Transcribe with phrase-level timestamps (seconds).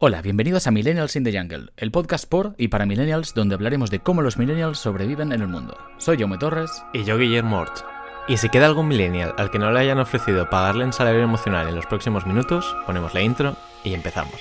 [0.00, 3.90] Hola, bienvenidos a Millennials in the Jungle, el podcast por y para millennials donde hablaremos
[3.90, 5.76] de cómo los millennials sobreviven en el mundo.
[5.96, 6.70] Soy Jaume Torres.
[6.92, 7.80] Y yo, Guillermo Ort.
[8.28, 11.66] Y si queda algún millennial al que no le hayan ofrecido pagarle en salario emocional
[11.66, 14.36] en los próximos minutos, ponemos la intro y empezamos.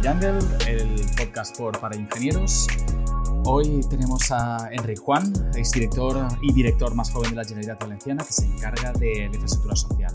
[0.00, 2.66] The Jungle, el podcast por para ingenieros.
[3.44, 8.32] Hoy tenemos a Enric Juan, exdirector y director más joven de la Generalitat Valenciana, que
[8.32, 10.12] se encarga de la infraestructura social.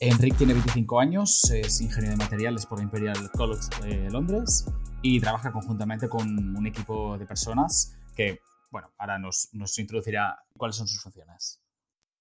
[0.00, 4.66] Enric tiene 25 años, es ingeniero de materiales por Imperial College de Londres
[5.02, 10.76] y trabaja conjuntamente con un equipo de personas que, bueno, ahora nos, nos introducirá cuáles
[10.76, 11.60] son sus funciones.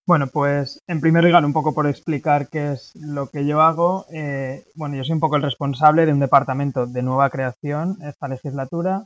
[0.07, 4.05] Bueno, pues en primer lugar, un poco por explicar qué es lo que yo hago.
[4.11, 8.27] eh, bueno, yo soy un poco el responsable de un departamento de nueva creación esta
[8.27, 9.05] legislatura,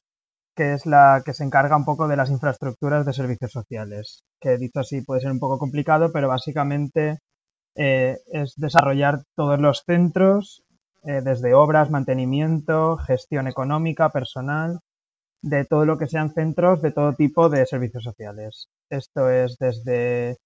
[0.55, 4.23] que es la que se encarga un poco de las infraestructuras de servicios sociales.
[4.41, 7.19] Que dicho así puede ser un poco complicado, pero básicamente
[7.75, 10.63] eh, es desarrollar todos los centros,
[11.03, 14.79] eh, desde obras, mantenimiento, gestión económica, personal,
[15.41, 18.67] de todo lo que sean centros de todo tipo de servicios sociales.
[18.89, 20.37] Esto es desde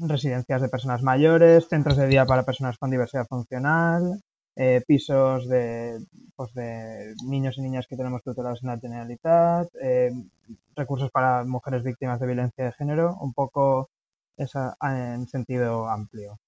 [0.00, 4.20] residencias de personas mayores, centros de día para personas con diversidad funcional,
[4.54, 6.04] eh, pisos de,
[6.36, 10.12] pues de niños y niñas que tenemos tutelados en la Generalitat, eh,
[10.76, 13.90] recursos para mujeres víctimas de violencia de género, un poco
[14.36, 16.38] esa, en sentido amplio.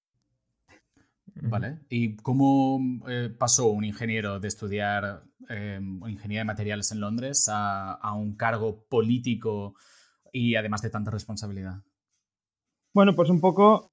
[1.36, 1.80] Vale.
[1.88, 7.92] ¿Y cómo eh, pasó un ingeniero de estudiar eh, ingeniería de materiales en Londres a,
[7.92, 9.74] a un cargo político
[10.32, 11.82] y además de tanta responsabilidad?
[12.94, 13.90] Bueno, pues un poco,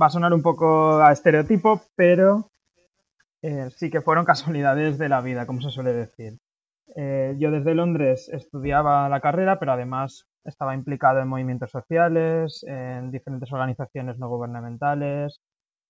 [0.00, 2.50] va a sonar un poco a estereotipo, pero
[3.42, 6.36] eh, sí que fueron casualidades de la vida, como se suele decir.
[6.96, 13.12] Eh, yo desde Londres estudiaba la carrera, pero además estaba implicado en movimientos sociales, en
[13.12, 15.40] diferentes organizaciones no gubernamentales,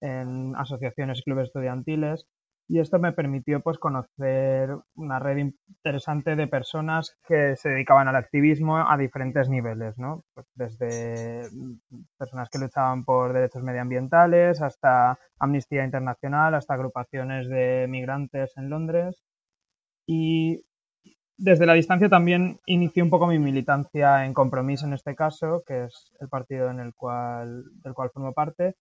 [0.02, 2.26] en asociaciones y clubes estudiantiles,
[2.70, 8.16] y esto me permitió pues conocer una red interesante de personas que se dedicaban al
[8.16, 10.24] activismo a diferentes niveles, ¿no?
[10.34, 11.48] Pues desde
[12.18, 19.24] personas que luchaban por derechos medioambientales hasta Amnistía Internacional, hasta agrupaciones de migrantes en Londres.
[20.06, 20.62] Y
[21.38, 25.84] desde la distancia también inicié un poco mi militancia en Compromís en este caso, que
[25.84, 28.74] es el partido en el cual, del cual formo parte.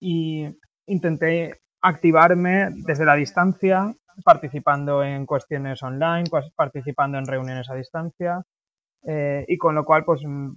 [0.00, 0.46] Y
[0.86, 3.94] intenté activarme desde la distancia,
[4.24, 8.42] participando en cuestiones online, participando en reuniones a distancia,
[9.04, 10.52] eh, y con lo cual pues mm,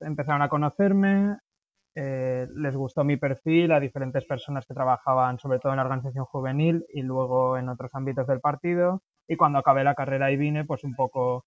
[0.00, 1.36] empezaron a conocerme,
[1.94, 6.24] eh, les gustó mi perfil a diferentes personas que trabajaban sobre todo en la organización
[6.24, 10.64] juvenil y luego en otros ámbitos del partido, y cuando acabé la carrera y vine,
[10.64, 11.44] pues un poco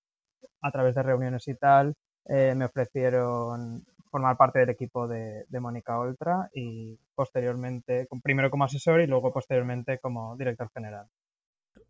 [0.61, 1.95] a través de reuniones y tal,
[2.27, 3.83] eh, me ofrecieron
[4.15, 9.99] formar parte del equipo de, Mónica Oltra y posteriormente, primero como asesor y luego posteriormente
[9.99, 11.07] como director general.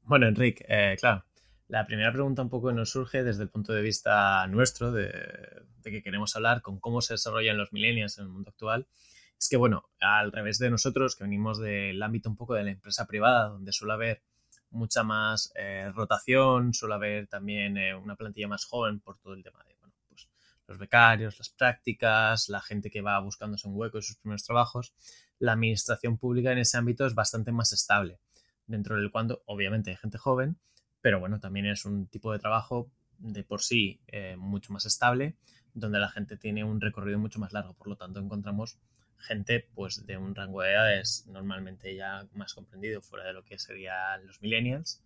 [0.02, 1.24] Bueno, Enric, eh, claro,
[1.68, 5.08] la primera pregunta un poco nos surge desde el punto de vista nuestro, de,
[5.84, 8.88] que queremos hablar con cómo se desarrollan los millennials en el mundo actual.
[9.40, 12.72] Es que, bueno, al revés de nosotros, que venimos del ámbito un poco de la
[12.72, 14.24] empresa privada, donde suele haber
[14.72, 19.44] mucha más eh, rotación, suele haber también eh, una plantilla más joven por todo el
[19.44, 19.75] tema de,
[20.68, 24.94] los becarios, las prácticas, la gente que va buscándose un hueco en sus primeros trabajos,
[25.40, 28.20] la administración pública en ese ámbito es bastante más estable
[28.68, 30.58] dentro del cual obviamente hay gente joven,
[31.02, 35.36] pero bueno, también es un tipo de trabajo de por sí eh, mucho más estable,
[35.74, 38.78] donde la gente tiene un recorrido mucho más largo, por lo tanto encontramos
[39.18, 43.58] gente pues de un rango de edades normalmente ya más comprendido fuera de lo que
[43.58, 45.02] serían los millennials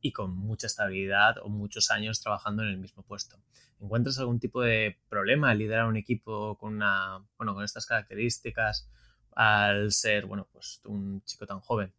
[0.00, 3.36] y con mucha estabilidad o muchos años trabajando en el mismo puesto.
[3.80, 8.88] ¿Encuentras algún tipo de problema al liderar un equipo con una bueno, con estas características
[9.34, 11.92] al ser, bueno, pues un chico tan joven?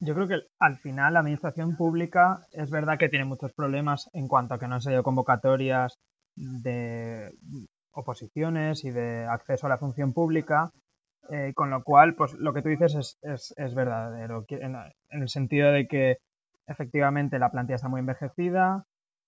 [0.00, 4.28] Yo creo que al final la administración pública es verdad que tiene muchos problemas en
[4.28, 5.98] cuanto a que no han salido convocatorias
[6.36, 7.34] de
[7.92, 10.72] oposiciones y de acceso a la función pública,
[11.30, 14.74] eh, con lo cual, pues lo que tú dices es, es, es verdadero, en
[15.10, 16.18] el sentido de que
[16.70, 18.84] efectivamente la plantilla está muy envejecida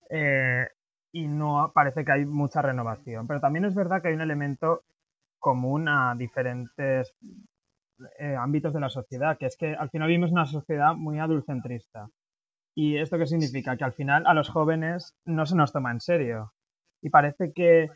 [0.09, 0.67] eh,
[1.11, 4.83] y no parece que hay mucha renovación, pero también es verdad que hay un elemento
[5.39, 7.13] común a diferentes
[8.17, 12.07] eh, ámbitos de la sociedad, que es que al final vivimos una sociedad muy adulcentrista.
[12.75, 13.77] ¿Y esto qué significa?
[13.77, 16.53] Que al final a los jóvenes no se nos toma en serio.
[17.01, 17.91] Y parece que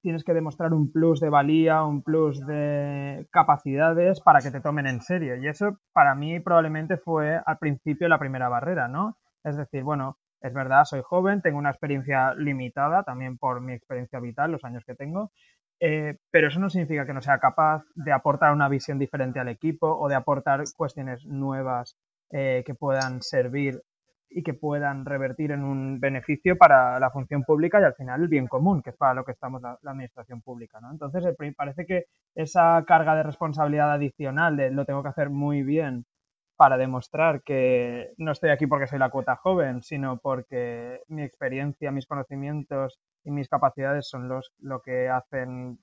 [0.00, 4.86] tienes que demostrar un plus de valía, un plus de capacidades para que te tomen
[4.86, 5.36] en serio.
[5.36, 9.16] Y eso para mí probablemente fue al principio la primera barrera, ¿no?
[9.44, 14.20] Es decir, bueno, es verdad, soy joven, tengo una experiencia limitada también por mi experiencia
[14.20, 15.32] vital, los años que tengo,
[15.80, 19.48] eh, pero eso no significa que no sea capaz de aportar una visión diferente al
[19.48, 21.96] equipo o de aportar cuestiones nuevas
[22.30, 23.82] eh, que puedan servir
[24.30, 28.28] y que puedan revertir en un beneficio para la función pública y al final el
[28.28, 30.80] bien común, que es para lo que estamos la, administración pública.
[30.80, 30.90] ¿no?
[30.90, 31.24] Entonces,
[31.56, 36.04] parece que esa carga de responsabilidad adicional de lo tengo que hacer muy bien
[36.56, 41.92] para demostrar que no estoy aquí porque soy la cuota joven, sino porque mi experiencia,
[41.92, 45.78] mis conocimientos y mis capacidades son los lo que hacen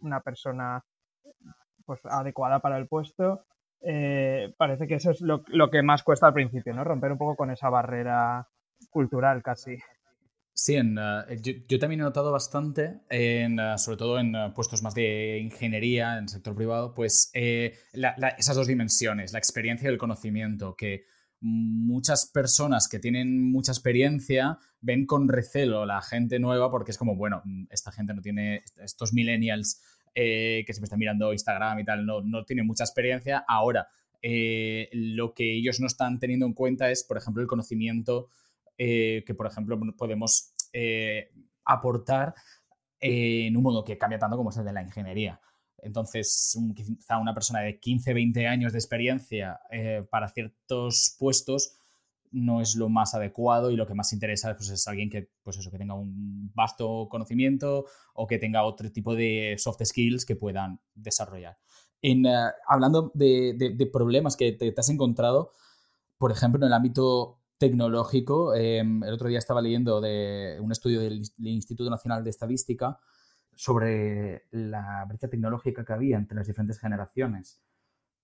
[0.00, 0.84] una persona
[1.86, 3.44] pues adecuada para el puesto
[3.80, 6.84] eh, parece que eso es lo, que más cuesta al principio, ¿no?
[6.84, 8.48] Romper un poco con esa barrera
[8.90, 9.76] cultural casi.
[10.52, 16.16] Sí, eh, yo, también he notado bastante, eh, sobre todo en puestos más de ingeniería,
[16.16, 21.04] en el sector privado, pues esas dos dimensiones, la experiencia y el conocimiento, que
[21.40, 27.16] muchas personas que tienen mucha experiencia ven con recelo la gente nueva porque es como,
[27.16, 29.82] bueno, esta gente no tiene, estos millennials
[30.18, 33.44] eh, que siempre están mirando Instagram y tal, no, no tienen mucha experiencia.
[33.46, 33.86] Ahora,
[34.22, 38.30] eh, lo que ellos no están teniendo en cuenta es, por ejemplo, el conocimiento
[38.78, 40.54] eh, que, por ejemplo, podemos
[41.66, 42.34] aportar
[42.98, 45.38] en un mundo que cambia tanto como es el de la ingeniería.
[45.82, 49.60] Entonces, quizá una persona de 15, 20 años de experiencia
[50.10, 51.76] para ciertos puestos
[52.32, 55.58] no es lo más adecuado y lo que más interesa pues, es alguien que, pues
[55.58, 60.36] eso, que tenga un vasto conocimiento o que tenga otro tipo de soft skills que
[60.36, 61.58] puedan desarrollar.
[62.02, 65.52] En, eh, hablando de, problemas que te, has encontrado,
[66.18, 71.00] por ejemplo, en el ámbito tecnológico, em, el otro día estaba leyendo de un estudio
[71.00, 72.98] del, Instituto Nacional de Estadística
[73.54, 77.62] sobre la brecha tecnológica que había entre las diferentes generaciones.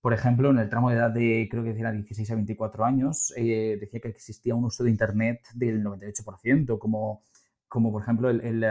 [0.03, 3.33] Por ejemplo, en el tramo de edad de, creo que era 16 a 24 años,
[3.37, 7.23] eh, decía que existía un uso de Internet del 98%, como,
[7.69, 8.65] como por ejemplo el,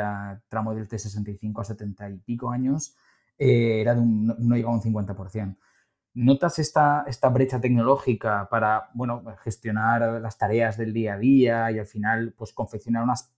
[0.50, 2.96] tramo del T65 a 70 y pico años
[3.38, 5.56] eh, era de un, no, llegaba a un 50%.
[6.12, 11.79] ¿Notas esta, esta brecha tecnológica para bueno, gestionar las tareas del día a día y
[11.79, 13.32] al final pues, confeccionar unas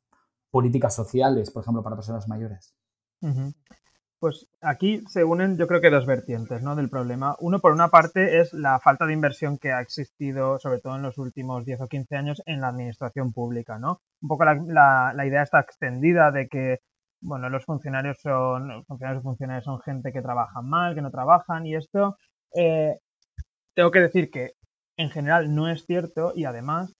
[0.51, 2.75] políticas sociales, por ejemplo, para personas mayores?
[4.25, 6.75] Pues aquí se unen yo creo que dos vertientes ¿no?
[6.75, 7.37] del problema.
[7.41, 11.03] Uno, por una parte, es la falta de inversión que ha existido, sobre todo en
[11.03, 13.79] los últimos 10 o 15 años, en la administración pública.
[13.79, 14.01] ¿no?
[14.23, 16.79] Un poco la, la, idea está extendida de que
[17.21, 21.67] bueno, los funcionarios son funcionarios y funcionarios son gente que trabajan mal, que no trabajan,
[21.67, 22.17] y esto
[22.55, 22.97] eh,
[23.75, 24.53] tengo que decir que
[24.97, 26.95] en general no es cierto y además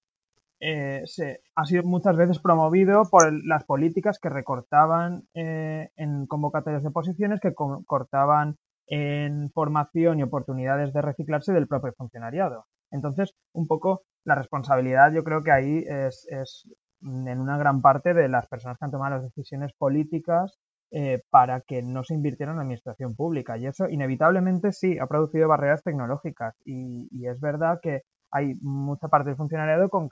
[0.67, 6.83] eh, se, ha sido muchas veces promovido por las políticas que recortaban eh, en convocatorias
[6.83, 8.57] de posiciones, que cortaban
[8.87, 12.65] en formación y oportunidades de reciclarse del propio funcionariado.
[12.91, 16.27] Entonces, un poco la responsabilidad yo creo que ahí es,
[17.03, 20.57] en una gran parte de las personas que han tomado las decisiones políticas
[20.93, 23.59] eh, para que no se invirtiera en la administración pública.
[23.59, 26.55] Y eso inevitablemente sí ha producido barreras tecnológicas.
[26.65, 28.01] y es verdad que
[28.35, 30.09] hay mucha parte del funcionariado con,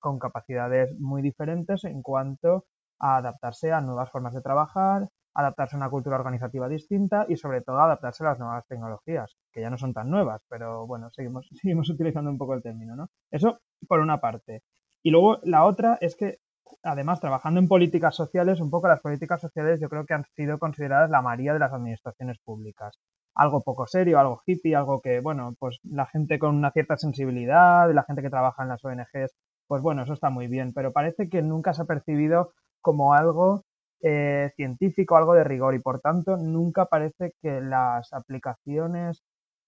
[0.00, 2.66] con capacidades muy diferentes en cuanto
[3.00, 7.62] a adaptarse a nuevas formas de trabajar, adaptarse a una cultura organizativa distinta y sobre
[7.62, 11.48] todo adaptarse a las nuevas tecnologías, que ya no son tan nuevas, pero bueno, seguimos,
[11.62, 13.08] seguimos utilizando un poco el término, ¿no?
[13.30, 14.62] Eso por una parte.
[15.02, 16.40] Y luego la otra es que,
[16.82, 20.58] además, trabajando en políticas sociales, un poco las políticas sociales yo creo que han sido
[20.58, 22.98] consideradas la maría de las administraciones públicas
[23.38, 27.90] algo poco serio, algo hippie, algo que, bueno, pues la gente con una cierta sensibilidad,
[27.94, 29.32] la gente que trabaja en las ONGs,
[29.68, 33.62] pues bueno, eso está muy bien, pero parece que nunca se ha percibido como algo
[34.02, 39.22] eh, científico, algo de rigor y por tanto nunca parece que las aplicaciones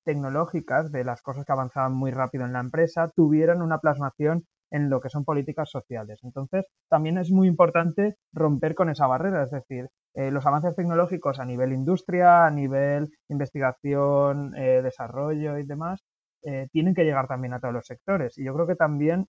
[0.05, 4.91] tecnológicas de las cosas que avanzaban muy rápido en la empresa tuvieran una plasmación en
[4.91, 6.21] lo que son políticas sociales.
[6.23, 11.39] Entonces, también es muy importante romper con esa barrera, es decir, eh, los avances tecnológicos
[11.39, 16.05] a nivel industria, a nivel investigación, eh, desarrollo y demás,
[16.43, 18.37] eh, tienen que llegar también a todos los sectores.
[18.39, 19.27] Y yo creo que también,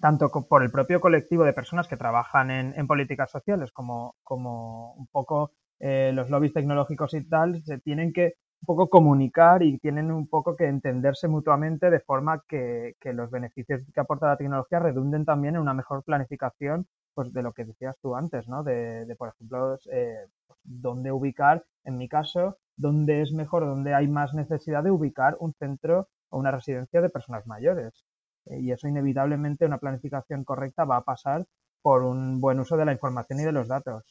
[0.00, 5.06] tanto por el propio colectivo de personas que trabajan en, políticas sociales como, como un
[5.08, 10.28] poco los lobbies tecnológicos y tal, se tienen que un poco comunicar y tienen un
[10.28, 15.56] poco que entenderse mutuamente de forma que, los beneficios que aporta la tecnología redunden también
[15.56, 18.62] en una mejor planificación pues de lo que decías tú antes, ¿no?
[18.62, 20.26] De, por ejemplo, eh,
[20.62, 25.54] dónde ubicar, en mi caso, dónde es mejor, dónde hay más necesidad de ubicar un
[25.54, 28.04] centro o una residencia de personas mayores.
[28.46, 31.46] Eh, y eso inevitablemente una planificación correcta va a pasar
[31.82, 34.04] por un buen uso de la información y de los datos.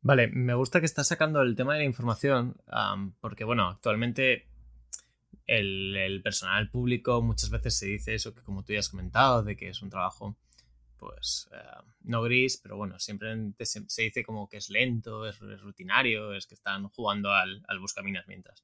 [0.00, 2.56] Vale, me gusta que estás sacando el tema de la información,
[3.20, 4.48] porque bueno, actualmente
[5.46, 9.56] el, personal público muchas veces se dice eso que como tú ya has comentado, de
[9.56, 10.36] que es un trabajo
[11.02, 11.56] pues eh,
[12.02, 16.54] no gris, pero bueno, siempre se, dice como que es lento, es, rutinario, es que
[16.54, 18.62] están jugando al, al buscaminas mientras.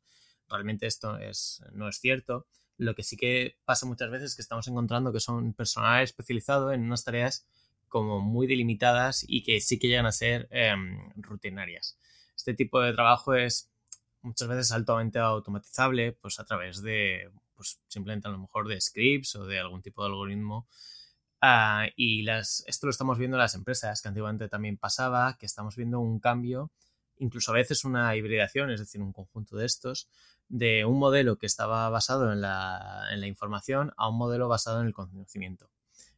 [0.49, 2.47] Realmente esto es, no es cierto.
[2.77, 6.73] Lo que sí que pasa muchas veces es que estamos encontrando que son personal especializado
[6.73, 7.45] en unas tareas
[7.89, 11.99] como muy delimitadas y que sí que llegan a ser em, rutinarias.
[12.37, 13.69] Este tipo de trabajo es
[14.23, 19.35] muchas veces altamente automatizable pues a través de pues simplemente a lo mejor de scripts
[19.35, 20.69] o de algún tipo de algoritmo
[21.41, 25.47] ah, y las, esto lo estamos viendo en las empresas, que antiguamente también pasaba, que
[25.47, 26.71] estamos viendo un cambio,
[27.19, 30.09] incluso a veces una hibridación, es decir, un conjunto de estos,
[30.49, 34.95] de un modelo que estaba basado en la, información a un modelo basado en el
[34.95, 35.71] conocimiento.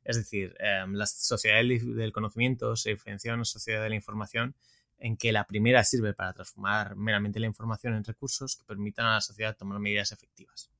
[0.05, 4.55] Es decir, em, la sociedad del conocimiento se diferencia de una sociedad de la información
[4.99, 9.15] en que la primera sirve para transformar meramente la información en recursos que permitan a
[9.15, 10.71] la sociedad tomar medidas efectivas.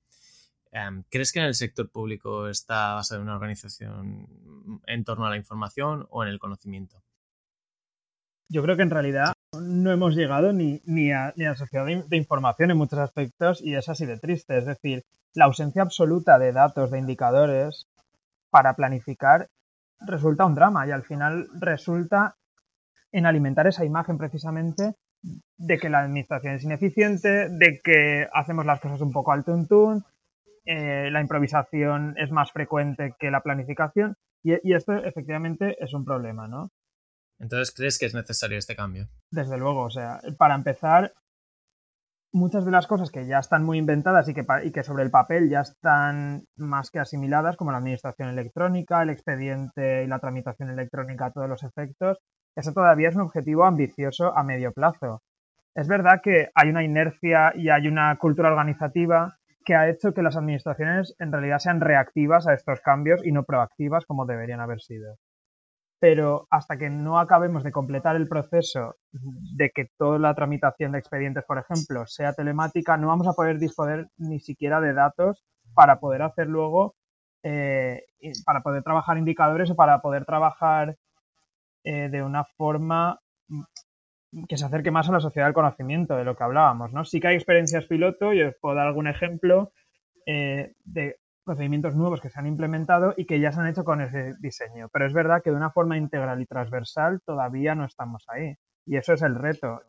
[0.73, 5.31] Em, ¿Crees que en el sector público está basada en una organización en torno a
[5.31, 7.03] la información o en el conocimiento?
[8.49, 11.87] Yo creo que en realidad no hemos llegado ni, ni, a, ni a la sociedad
[11.87, 14.59] de, información en muchos aspectos y es así de triste.
[14.59, 17.87] Es decir, la ausencia absoluta de datos, de indicadores
[18.51, 19.49] para planificar
[20.01, 22.37] resulta un drama y al final resulta
[23.13, 24.95] en alimentar esa imagen precisamente
[25.57, 30.05] de que la administración es ineficiente, de que hacemos las cosas un poco al tuntún,
[30.71, 36.05] eh, la improvisación es más frecuente que la planificación y, y esto efectivamente es un
[36.05, 36.71] problema, ¿no?
[37.41, 39.09] Entonces, ¿crees que es necesario este cambio?
[39.33, 41.13] Desde luego, o sea, para empezar,
[42.33, 45.11] muchas de las cosas que ya están muy inventadas y que, y que sobre el
[45.11, 50.71] papel ya están más que asimiladas, como la administración electrónica, el expediente y la tramitación
[50.71, 52.19] electrónica a todos los efectos,
[52.57, 55.23] eso todavía es un objetivo ambicioso a medio plazo.
[55.75, 60.23] Es verdad que hay una inercia y hay una cultura organizativa que ha hecho que
[60.23, 64.81] las administraciones en realidad sean reactivas a estos cambios y no proactivas como deberían haber
[64.81, 65.17] sido.
[65.99, 70.99] Pero hasta que no acabemos de completar el proceso de que toda la tramitación de
[70.99, 76.01] expedientes, por ejemplo, sea telemática, no vamos a poder disponer ni siquiera de datos para
[76.01, 76.95] poder hacer luego,
[77.43, 78.07] eh,
[78.47, 80.97] para poder trabajar indicadores o para poder trabajar
[81.85, 83.21] eh, de una forma
[84.49, 87.05] que se acerque más a la sociedad del conocimiento, de lo que hablábamos, ¿no?
[87.05, 89.73] Sí que hay experiencias piloto, y os puedo dar algún ejemplo
[90.27, 94.01] eh, de procedimientos nuevos que se han implementado y que ya se han hecho con
[94.01, 94.89] ese diseño.
[94.93, 98.55] Pero es verdad que de una forma integral y transversal todavía no estamos ahí.
[98.87, 99.83] Y eso es el reto.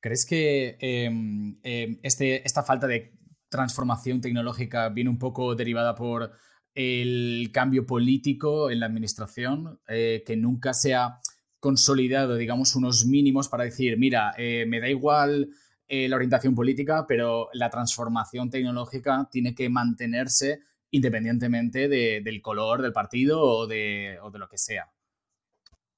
[0.00, 3.12] ¿Crees que em, em, este, esta falta de
[3.48, 6.32] transformación tecnológica viene un poco derivada por
[6.74, 11.20] el cambio político en la administración, eh, que nunca se ha
[11.64, 15.48] consolidado, digamos, unos mínimos para decir, mira, eh, me da igual
[15.88, 22.92] eh, la orientación política, pero la transformación tecnológica tiene que mantenerse independientemente del color del
[22.92, 24.90] partido o de, lo que sea.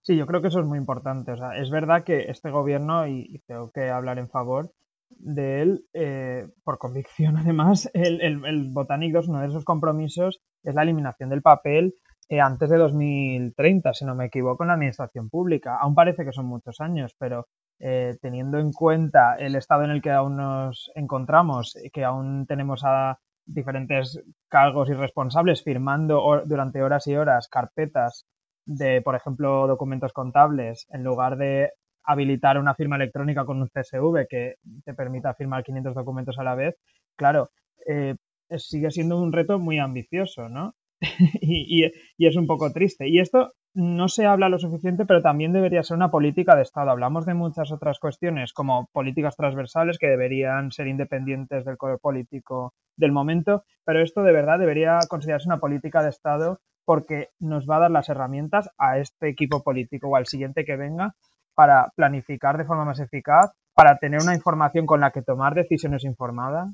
[0.02, 1.32] Sí, yo creo que eso es muy importante.
[1.32, 4.72] O sea, es verdad que este gobierno, y, tengo que hablar en favor
[5.10, 10.74] de él, eh, por convicción además, el, el, Botanic 2, uno de esos compromisos es
[10.76, 11.96] la eliminación del papel
[12.28, 15.76] eh, antes de 2030, si no me equivoco, en la administración pública.
[15.76, 17.46] Aún parece que son muchos años, pero
[17.78, 22.82] eh, teniendo en cuenta el estado en el que aún nos encontramos, que aún tenemos
[22.84, 28.26] a diferentes cargos y responsables firmando durante horas y horas carpetas
[28.64, 31.70] de, por ejemplo, documentos contables, en lugar de
[32.02, 36.54] habilitar una firma electrónica con un CSV que te permita firmar 500 documentos a la
[36.54, 36.76] vez,
[37.16, 37.50] claro,
[37.86, 38.16] eh,
[38.58, 40.74] sigue siendo un reto muy ambicioso, ¿no?
[41.40, 41.84] y,
[42.18, 43.08] es un poco triste.
[43.08, 46.90] Y esto no se habla lo suficiente, pero también debería ser una política de Estado.
[46.90, 52.72] Hablamos de muchas otras cuestiones como políticas transversales que deberían ser independientes del color político
[52.96, 57.76] del momento, pero esto de verdad debería considerarse una política de Estado porque nos va
[57.76, 61.14] a dar las herramientas a este equipo político o al siguiente que venga
[61.54, 66.04] para planificar de forma más eficaz, para tener una información con la que tomar decisiones
[66.04, 66.68] informadas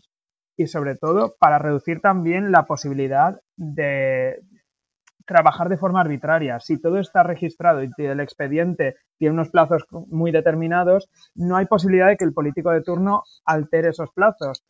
[0.62, 4.40] y sobre todo para reducir también la posibilidad de,
[5.26, 6.60] trabajar de forma arbitraria.
[6.60, 12.08] Si todo está registrado y el expediente tiene unos plazos muy determinados, no hay posibilidad
[12.08, 14.62] de que el político de turno altere esos plazos.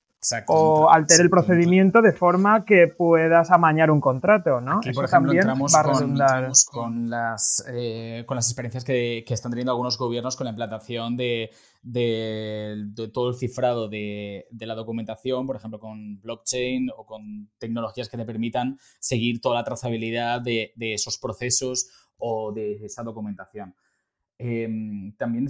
[0.47, 4.79] o altere el procedimiento de forma que puedas amañar un contrato, ¿no?
[4.79, 5.75] Aquí, por ejemplo, entramos
[6.71, 11.17] con, las, eh, con las experiencias que, que, están teniendo algunos gobiernos con la implantación
[11.17, 11.51] de,
[11.83, 18.17] de, todo el cifrado de, la documentación, por ejemplo, con blockchain o con tecnologías que
[18.17, 23.75] te permitan seguir toda la trazabilidad de, esos procesos o de esa documentación.
[24.39, 25.49] Em, también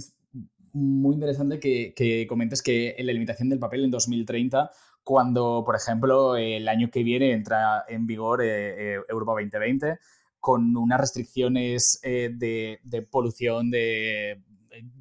[0.73, 4.71] muy interesante que, comentes que la limitación del papel en 2030,
[5.03, 9.99] cuando, por ejemplo, el año que viene entra en vigor eh, eh, Europa 2020,
[10.39, 14.41] con unas restricciones eh, de, polución de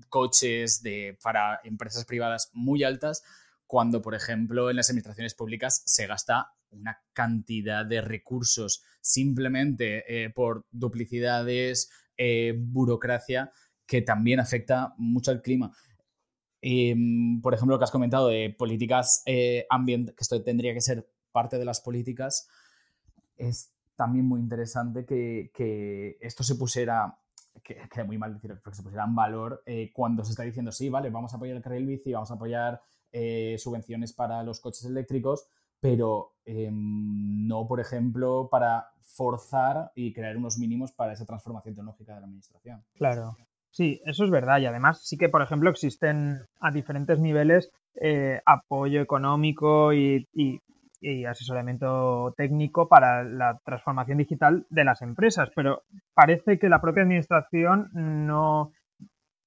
[0.09, 3.23] coches de, para empresas privadas muy altas,
[3.67, 10.67] cuando, por ejemplo, en las administraciones públicas se gasta una cantidad de recursos simplemente por
[10.71, 11.91] duplicidades,
[12.57, 13.51] burocracia,
[13.87, 15.73] que también afecta mucho al clima.
[16.63, 20.81] Em, por ejemplo, lo que has comentado de políticas eh, ambientales, que esto tendría que
[20.81, 22.49] ser parte de las políticas,
[23.37, 27.19] es también muy interesante que, esto se pusiera,
[27.63, 30.73] que queda muy mal decir, que se pusiera en valor eh, cuando se está diciendo,
[30.73, 32.81] sí, vale, vamos a apoyar el carril bici, vamos a apoyar
[33.13, 35.47] eh, subvenciones para los coches eléctricos,
[35.81, 42.15] pero em, no, por ejemplo, para forzar y crear unos mínimos para esa transformación tecnológica
[42.15, 42.85] de la administración.
[42.95, 43.37] Claro.
[43.71, 44.61] Sí, eso es verdad.
[44.61, 50.27] Y además sí que, por ejemplo, existen a diferentes niveles eh, apoyo económico y,
[51.29, 55.51] asesoramiento técnico para la transformación digital de las empresas.
[55.55, 55.83] Pero
[56.15, 58.73] parece que la propia administración no,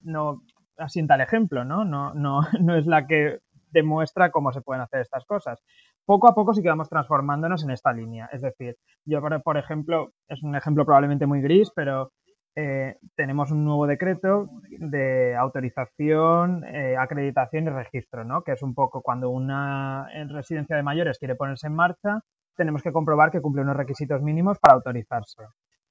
[0.02, 0.42] no
[0.78, 1.86] asienta el ejemplo, ¿no?
[1.86, 3.40] No, no, no es la que
[3.72, 5.62] demuestra cómo se pueden hacer estas cosas.
[6.06, 8.30] Poco a poco sí que vamos transformándonos en esta línea.
[8.32, 12.12] Es decir, yo, por ejemplo, es un ejemplo probablemente muy gris, pero
[12.56, 18.44] eh, tenemos un nuevo decreto de autorización, eh, acreditación y registro, ¿no?
[18.44, 22.22] Que es un poco cuando una residencia de mayores quiere ponerse en marcha,
[22.56, 25.44] tenemos que comprobar que cumple unos requisitos mínimos para autorizarse,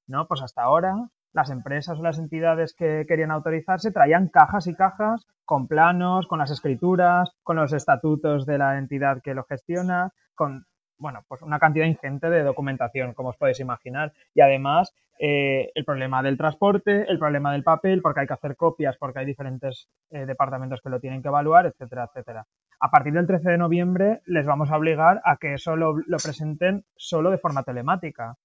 [0.06, 0.26] ¿no?
[0.26, 0.94] Pues hasta ahora
[1.34, 6.38] las empresas o las entidades que querían autorizarse traían cajas y cajas con planos, con
[6.38, 10.64] las escrituras, con los estatutos de la entidad que lo gestiona, con
[10.98, 14.12] bueno, pues una cantidad ingente de documentación, como os podéis imaginar.
[14.34, 18.56] Y además, eh, el problema del transporte, el problema del papel, porque hay que hacer
[18.56, 22.46] copias, porque hay diferentes eh, departamentos que lo tienen que evaluar, etcétera, etcétera.
[22.80, 26.16] A partir del 13 de noviembre les vamos a obligar a que eso lo, lo
[26.18, 28.36] presenten solo de forma telemática.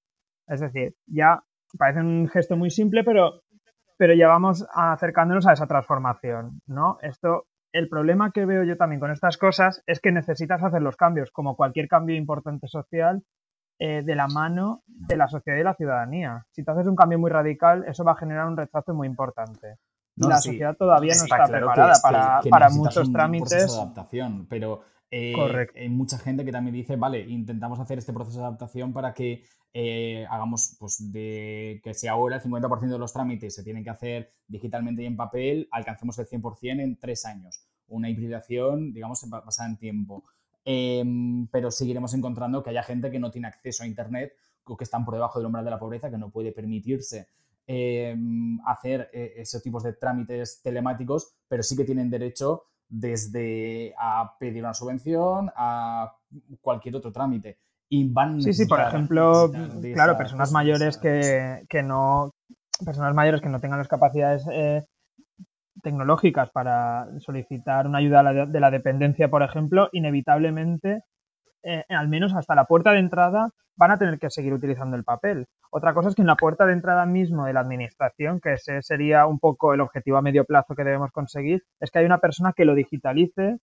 [0.48, 1.44] Es decir, ya
[1.78, 3.42] parece un gesto muy simple, pero,
[3.98, 6.98] pero ya vamos acercándonos a esa transformación, ¿no?
[7.02, 10.96] Esto el problema que veo yo también con estas cosas es que necesitas hacer los
[10.96, 13.24] cambios, como cualquier cambio importante social,
[13.80, 16.46] eh, de la mano de la sociedad y la ciudadanía.
[16.52, 19.78] Si tú haces un cambio muy radical, eso va a generar un rechazo muy importante.
[20.16, 23.74] la sociedad todavía no está, preparada para, para muchos trámites.
[23.74, 28.40] de adaptación, pero eh, hay mucha gente que también dice, vale, intentamos hacer este proceso
[28.40, 29.44] de adaptación para que
[29.74, 33.90] eh, hagamos, pues, de que si ahora el 50% de los trámites se tienen que
[33.90, 37.66] hacer digitalmente y en papel, alcancemos el 100% en tres años.
[37.88, 40.26] Una hibridación, digamos, basada en tiempo.
[40.64, 44.34] Em, pero seguiremos encontrando que haya gente que no tiene acceso a Internet
[44.66, 47.30] o que están por debajo del umbral de la pobreza, que no puede permitirse
[47.66, 54.36] em, hacer eh, esos tipos de trámites telemáticos, pero sí que tienen derecho desde a
[54.40, 56.14] pedir una subvención a
[56.62, 57.58] cualquier otro trámite.
[57.88, 59.52] Y van Sí, sí, por ejemplo,
[59.94, 62.32] claro, personas mayores que, no
[62.86, 64.86] personas mayores que no tengan las capacidades eh,
[65.82, 71.04] tecnológicas para solicitar una ayuda de la dependencia, por ejemplo, inevitablemente,
[71.64, 75.04] eh, al menos hasta la puerta de entrada, van a tener que seguir utilizando el
[75.04, 75.48] papel.
[75.72, 78.82] Otra cosa es que en la puerta de entrada mismo de la administración, que ese
[78.82, 82.18] sería un poco el objetivo a medio plazo que debemos conseguir, es que hay una
[82.18, 83.60] persona que lo digitalice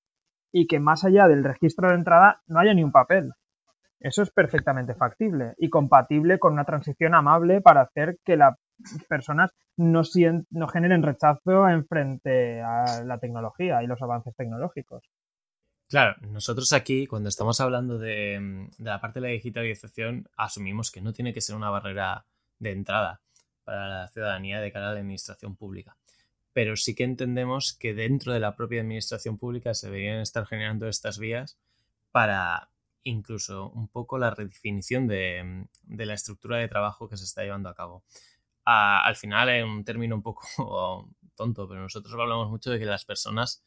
[0.52, 3.32] y que más allá del registro de entrada no haya ni un papel.
[4.00, 8.56] Eso es perfectamente factible y compatible con una transición amable para hacer que las
[9.08, 10.02] personas no,
[10.50, 15.02] no generen rechazo en frente a la tecnología y los avances tecnológicos.
[15.88, 21.12] Claro, nosotros aquí, cuando estamos hablando de, la parte de la digitalización, asumimos que no
[21.12, 22.26] tiene que ser una barrera
[22.58, 23.20] de entrada
[23.62, 25.96] para la ciudadanía de cara a la administración pública.
[26.52, 30.88] Pero sí que entendemos que dentro de la propia administración pública se deberían estar generando
[30.88, 31.56] estas vías
[32.10, 32.70] para
[33.04, 37.74] incluso un poco la redefinición de, la estructura de trabajo que se está llevando a
[37.74, 38.04] cabo.
[38.64, 40.42] al final, es un término un poco
[41.36, 43.62] tonto, pero nosotros hablamos mucho de que las personas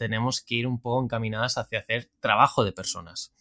[0.00, 3.34] tenemos que ir un poco encaminadas hacia hacer trabajo de personas.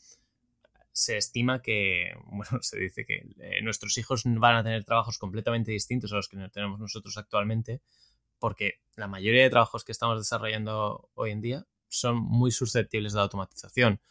[0.92, 5.72] Se estima que, bueno, se dice que eh, nuestros hijos van a tener trabajos completamente
[5.72, 7.82] distintos a los que tenemos nosotros actualmente,
[8.40, 13.22] porque la mayoría de trabajos que estamos desarrollando hoy en día son muy susceptibles de
[13.22, 14.02] automatización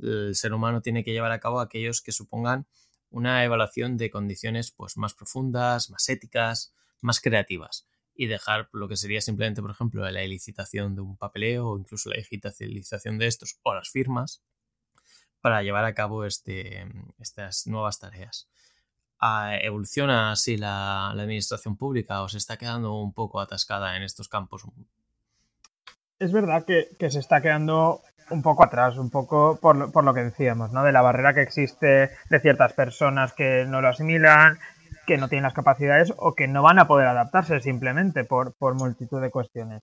[0.00, 2.66] el ser humano tiene que llevar a cabo aquellos que supongan
[3.10, 8.96] una evaluación de condiciones pues, más profundas, más éticas, más creativas y dejar lo que
[8.96, 13.58] sería simplemente, por ejemplo, la licitación de un papeleo o incluso la digitalización de estos
[13.62, 14.42] o las firmas
[15.40, 16.86] para llevar a cabo este,
[17.18, 18.48] estas nuevas tareas.
[19.18, 24.02] Ah, ¿Evoluciona así la, la administración pública o se está quedando un poco atascada en
[24.02, 24.64] estos campos
[26.22, 30.22] es verdad que, se está quedando un poco atrás, un poco por por lo que
[30.22, 30.84] decíamos, ¿no?
[30.84, 34.58] De la barrera que existe de ciertas personas que no lo asimilan,
[35.06, 38.74] que no tienen las capacidades o que no van a poder adaptarse simplemente por, por
[38.74, 39.82] multitud de cuestiones.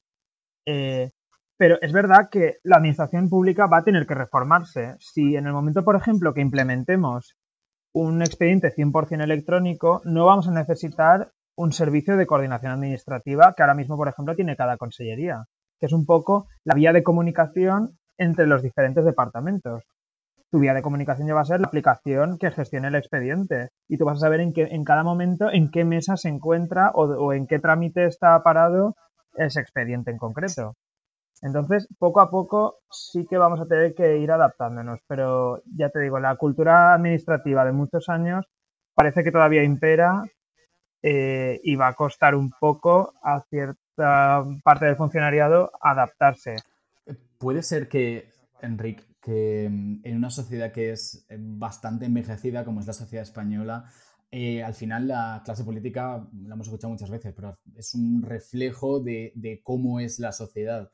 [0.66, 1.12] Eh,
[1.58, 4.96] pero es verdad que la administración pública va a tener que reformarse.
[5.00, 7.36] Si en el momento, por ejemplo, que implementemos
[7.94, 13.74] un expediente 100% electrónico, no vamos a necesitar un servicio de coordinación administrativa que ahora
[13.74, 15.44] mismo, por ejemplo, tiene cada consellería,
[15.80, 19.84] que es un poco la vía de comunicación entre los diferentes departamentos.
[20.52, 23.98] Tu vía de comunicación ya va a ser la aplicación que gestione el expediente y
[23.98, 27.34] tú vas a saber en, qué, en cada momento en qué mesa se encuentra o,
[27.34, 28.96] en qué trámite está parado
[29.36, 30.76] ese expediente en concreto.
[31.42, 36.00] Entonces, poco a poco sí que vamos a tener que ir adaptándonos, pero ya te
[36.00, 38.46] digo, la cultura administrativa de muchos años
[38.96, 40.24] parece que todavía impera
[41.02, 46.58] eh, y va a costar un poco a cierta parte del funcionariado adaptarse.
[47.38, 48.30] Puede ser que,
[48.62, 53.24] Enrique, que mm, en una sociedad que es eh, bastante envejecida como es la sociedad
[53.24, 53.86] española,
[54.32, 59.00] eh, al final la clase política, la hemos escuchado muchas veces, pero es un reflejo
[59.00, 60.92] de, de cómo es la sociedad.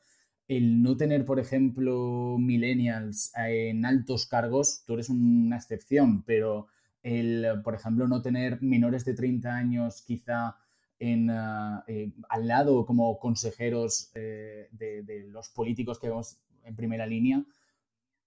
[0.48, 6.68] El no tener, por ejemplo, millennials en altos cargos, tú eres una excepción, pero
[7.02, 10.56] el, por ejemplo, no tener menores de 30 años quizá
[10.98, 17.06] en, ah, eh, al lado como consejeros eh, de, los políticos que vemos en primera
[17.06, 17.44] línea,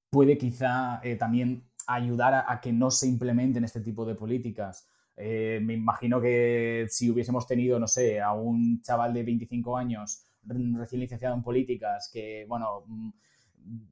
[0.10, 4.88] puede quizá eh, también ayudar a, que no se implementen este tipo de políticas.
[5.17, 11.02] me imagino que si hubiésemos tenido, no sé, a un chaval de 25 años recién
[11.02, 13.10] licenciado en políticas, que, bueno, mm,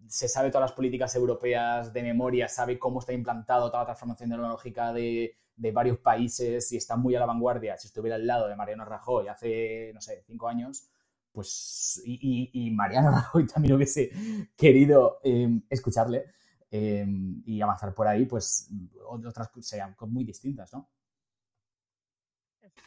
[0.08, 4.30] se sabe todas las políticas europeas de memoria, sabe cómo está implantado toda la transformación
[4.30, 7.78] tecnológica de, de varios países y está muy a la vanguardia.
[7.78, 10.90] Si estuviera al lado de Mariano Rajoy hace, no sé, cinco años,
[11.38, 14.10] pues, y, y, Mariano Rajoy también hubiese
[14.58, 16.26] querido em, escucharle
[16.72, 18.74] em, y avanzar por ahí, pues
[19.08, 20.90] otras sean muy distintas, ¿no?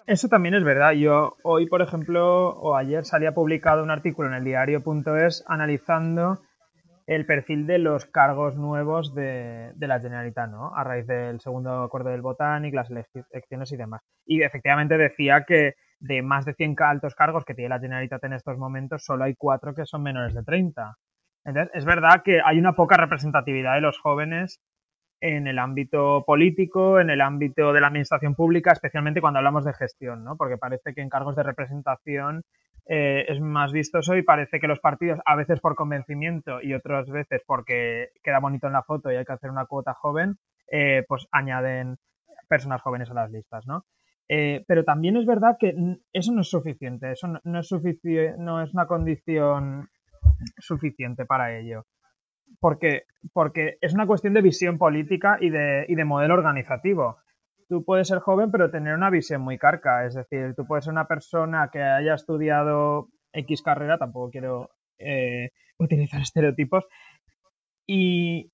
[0.04, 0.90] Eso también es verdad.
[0.94, 6.40] Yo hoy, por ejemplo, o ayer salía publicado un artículo en el diario.es analizando
[7.06, 10.74] el perfil de los cargos nuevos de, la Generalitat, ¿no?
[10.74, 14.00] A raíz del segundo acuerdo del Botánico, las elecciones y demás.
[14.26, 18.32] Y efectivamente decía que de más de 100 altos cargos que tiene la Generalitat en
[18.32, 20.96] estos momentos, solo hay cuatro que son menores de 30.
[21.44, 24.60] Entonces, es verdad que hay una poca representatividad de los jóvenes
[25.20, 29.74] en el ámbito político, en el ámbito de la administración pública, especialmente cuando hablamos de
[29.74, 30.36] gestión, ¿no?
[30.36, 32.42] Porque parece que en cargos de representación
[32.86, 37.10] eh, es más vistoso y parece que los partidos, a veces por convencimiento y otras
[37.10, 40.36] veces porque queda bonito en la foto y hay que hacer una cuota joven,
[40.70, 41.96] eh, pues añaden
[42.48, 43.84] personas jóvenes a las listas, ¿no?
[44.32, 45.74] Eh, pero también es verdad que
[46.12, 47.72] eso no es suficiente, eso no, es,
[48.38, 49.88] no es una condición
[50.58, 51.84] suficiente para ello
[52.58, 57.18] porque, porque es una cuestión de visión política y de, y de modelo organizativo.
[57.68, 60.04] Tú puedes ser joven, pero tener una visión muy carca.
[60.04, 65.50] Es decir, tú puedes ser una persona que haya estudiado X carrera, tampoco quiero eh,
[65.78, 66.86] utilizar estereotipos,
[67.86, 68.50] y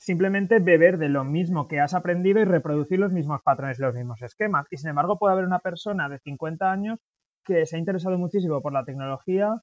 [0.00, 4.22] simplemente beber de lo mismo que has aprendido y reproducir los mismos patrones los mismos
[4.22, 4.66] esquemas.
[4.70, 6.98] Y sin embargo, puede haber una persona de 50 años
[7.44, 9.60] que se ha interesado muchísimo por la tecnología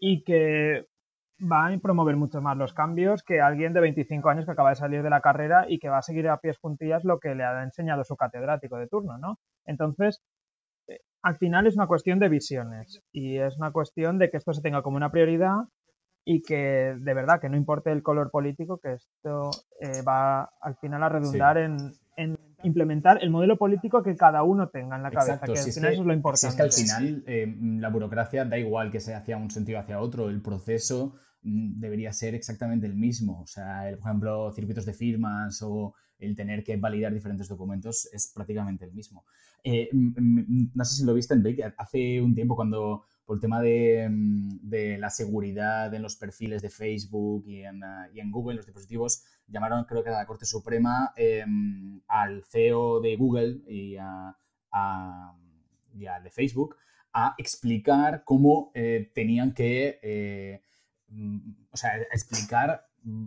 [0.00, 0.86] y que
[1.40, 4.76] va a promover mucho más los cambios que alguien de 25 años que acaba de
[4.76, 7.44] salir de la carrera y que va a seguir a pies juntillas lo que le
[7.44, 9.38] ha enseñado su catedrático de turno, ¿no?
[9.66, 10.20] Entonces,
[10.88, 14.52] eh, al final es una cuestión de visiones y es una cuestión de que esto
[14.52, 15.58] se tenga como una prioridad
[16.26, 20.76] y que de verdad que no importe el color político, que esto eh, va al
[20.76, 21.94] final a redundar en,
[22.62, 26.02] implementar el modelo político que cada uno tenga en la cabeza, que al final eso
[26.02, 26.38] es lo importante.
[26.38, 29.78] Si es que al final eh, la burocracia da igual que sea hacia un sentido
[29.78, 31.14] o hacia otro, el proceso
[31.46, 33.40] Mm, debería ser exactamente el mismo.
[33.42, 38.32] O sea, por ejemplo, circuitos de firmas o el tener que validar diferentes documentos es
[38.34, 39.24] prácticamente el mismo.
[39.62, 44.08] Eh, no sé si lo viste, Enrique, hace un tiempo cuando por el tema de,
[44.62, 49.24] de, la seguridad en los perfiles de Facebook y en, uh, y Google, los dispositivos,
[49.48, 51.44] llamaron creo que a la Corte Suprema eh,
[52.08, 54.36] al CEO de Google y, a,
[54.70, 56.76] al de Facebook
[57.12, 60.62] a explicar cómo eh, tenían que eh,
[61.08, 61.38] Mm,
[61.70, 63.26] o sea, explicar mm,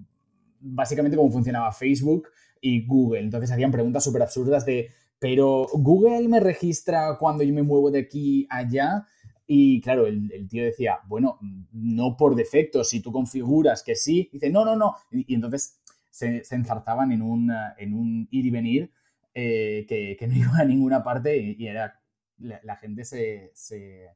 [0.59, 2.27] básicamente cómo funcionaba Facebook
[2.61, 3.21] y Google.
[3.21, 7.99] Entonces hacían preguntas súper absurdas de, pero Google me registra cuando yo me muevo de
[7.99, 9.07] aquí a allá.
[9.51, 11.39] Y claro, el, tío decía, bueno,
[11.71, 14.95] no por defecto, si tú configuras que sí, dice, no, no, no.
[15.09, 15.81] Y, entonces
[16.11, 18.91] se, se, en un, en un ir y venir
[19.33, 21.99] eh, que, que, no iba a ninguna parte y, era,
[22.37, 24.09] la, gente se, se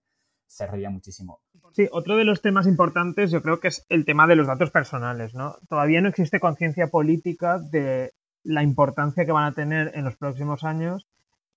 [0.46, 1.42] se reía muchísimo.
[1.72, 4.70] Sí, otro de los temas importantes yo creo que es el tema de los datos
[4.70, 5.56] personales, ¿no?
[5.68, 10.64] Todavía no existe conciencia política de la importancia que van a tener en los próximos
[10.64, 11.08] años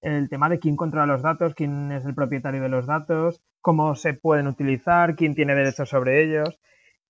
[0.01, 3.97] el tema de quién controla los datos, quién es el propietario de los datos, cómo
[3.97, 6.57] se pueden utilizar, quién tiene derechos sobre ellos.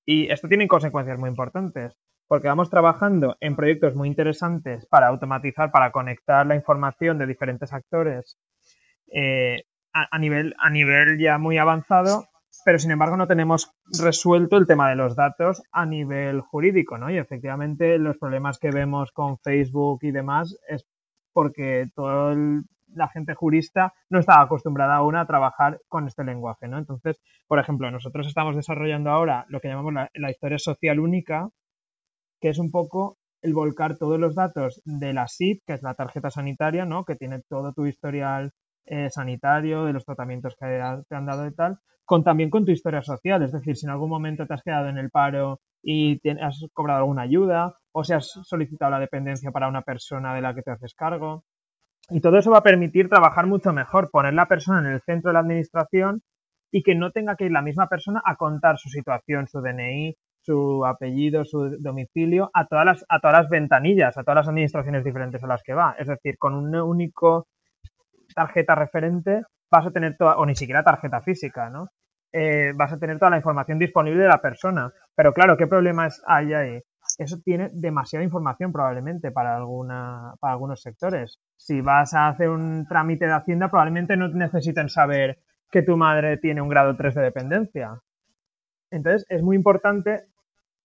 [0.06, 1.92] Y esto tiene consecuencias muy importantes,
[2.28, 7.74] porque vamos trabajando en proyectos muy interesantes para automatizar, para conectar la información de diferentes
[7.74, 8.38] actores
[9.12, 12.24] eh, a, nivel, a nivel ya muy avanzado,
[12.64, 17.10] pero sin embargo no tenemos resuelto el tema de los datos a nivel jurídico, ¿no?
[17.10, 20.86] Y efectivamente los problemas que vemos con Facebook y demás es
[21.34, 22.34] porque toda
[22.94, 26.78] la gente jurista no estaba acostumbrada aún a trabajar con este lenguaje, ¿no?
[26.78, 31.50] Entonces, por ejemplo, nosotros estamos desarrollando ahora lo que llamamos la, historia social única,
[32.40, 35.94] que es un poco el volcar todos los datos de la SIP, que es la
[35.94, 37.04] tarjeta sanitaria, ¿no?
[37.04, 38.52] Que tiene todo tu historial
[38.86, 40.66] eh, sanitario, de los tratamientos que
[41.08, 43.42] te han dado y tal, con también con tu historia social.
[43.42, 47.00] Es decir, si en algún momento te has quedado en el paro y has cobrado
[47.00, 50.70] alguna ayuda, o si has solicitado la dependencia para una persona de la que te
[50.70, 51.44] haces cargo.
[52.10, 55.30] Y todo eso va a permitir trabajar mucho mejor, poner la persona en el centro
[55.30, 56.22] de la administración
[56.70, 60.16] y que no tenga que ir la misma persona a contar su situación, su DNI,
[60.40, 65.04] su apellido, su domicilio, a todas las, a todas las ventanillas, a todas las administraciones
[65.04, 65.96] diferentes a las que va.
[65.98, 67.48] Es decir, con un único
[68.34, 71.88] tarjeta referente vas a tener toda, o ni siquiera tarjeta física, ¿no?
[72.32, 74.92] Eh, vas a tener toda la información disponible de la persona.
[75.14, 76.80] Pero claro, ¿qué problemas hay ahí?
[77.18, 81.40] Eso tiene demasiada información probablemente para, alguna, para algunos sectores.
[81.56, 85.38] Si vas a hacer un trámite de Hacienda, probablemente no necesiten saber
[85.70, 88.00] que tu madre tiene un grado 3 de dependencia.
[88.90, 90.26] Entonces, es muy importante,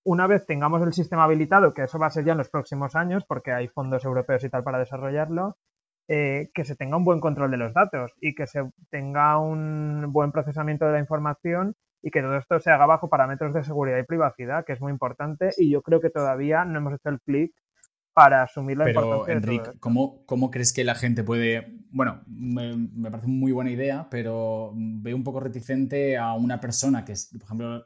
[0.03, 2.95] una vez tengamos el sistema habilitado, que eso va a ser ya en los próximos
[2.95, 5.57] años, porque hay fondos europeos y tal para desarrollarlo,
[6.07, 10.11] eh, que se tenga un buen control de los datos y que se tenga un
[10.11, 13.97] buen procesamiento de la información y que todo esto se haga bajo parámetros de seguridad
[13.97, 17.19] y privacidad, que es muy importante y yo creo que todavía no hemos hecho el
[17.21, 17.53] clic
[18.13, 21.79] para asumir la Pero, importancia Enrique, ¿cómo, ¿cómo, crees que la gente puede...?
[21.91, 27.05] Bueno, me, me, parece muy buena idea, pero veo un poco reticente a una persona
[27.05, 27.85] que, es, por ejemplo,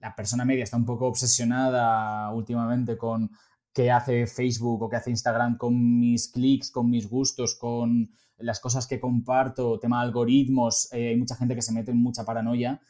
[0.00, 3.30] la persona media está un poco obsesionada últimamente con
[3.72, 8.60] qué hace Facebook o qué hace Instagram con mis clics, con mis gustos, con las
[8.60, 12.80] cosas que comparto, tema algoritmos, eh, hay mucha gente que se mete en mucha paranoia.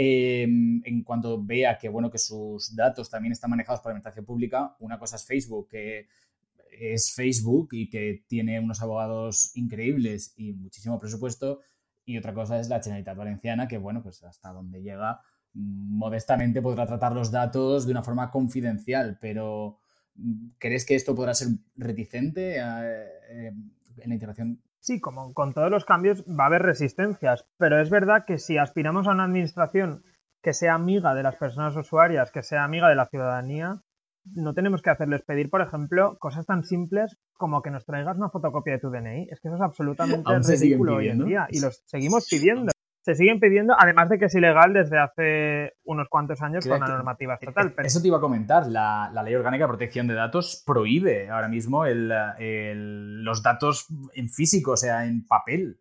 [0.00, 4.24] Em, en cuanto vea que, bueno, que sus datos también están manejados por la administración
[4.24, 6.06] pública, una cosa es Facebook, que
[6.70, 11.62] es Facebook y que tiene unos abogados increíbles y muchísimo presupuesto,
[12.04, 15.20] y otra cosa es la Generalitat Valenciana, que, bueno, pues hasta donde llega,
[15.54, 19.80] modestamente podrá tratar los datos de una forma confidencial, pero
[20.58, 23.52] ¿Crees que esto podrá ser reticente eh,
[23.98, 24.60] en la integración?
[24.80, 28.58] Sí, como con todos los cambios va a haber resistencias, pero es verdad que si
[28.58, 30.04] aspiramos a una administración
[30.42, 33.82] que sea amiga de las personas usuarias, que sea amiga de la ciudadanía,
[34.34, 38.30] no tenemos que hacerles pedir, por ejemplo, cosas tan simples como que nos traigas una
[38.30, 39.28] fotocopia de tu DNI.
[39.30, 42.72] Es que eso es absolutamente ridículo hoy en día y los seguimos pidiendo
[43.08, 46.88] se siguen pidiendo, además de que es ilegal desde hace unos cuantos años con la
[46.88, 47.72] normativa estatal.
[47.78, 51.86] Eso te iba a comentar, la, Ley Orgánica de Protección de Datos prohíbe ahora mismo
[51.86, 55.80] los datos en físico, o sea, en papel.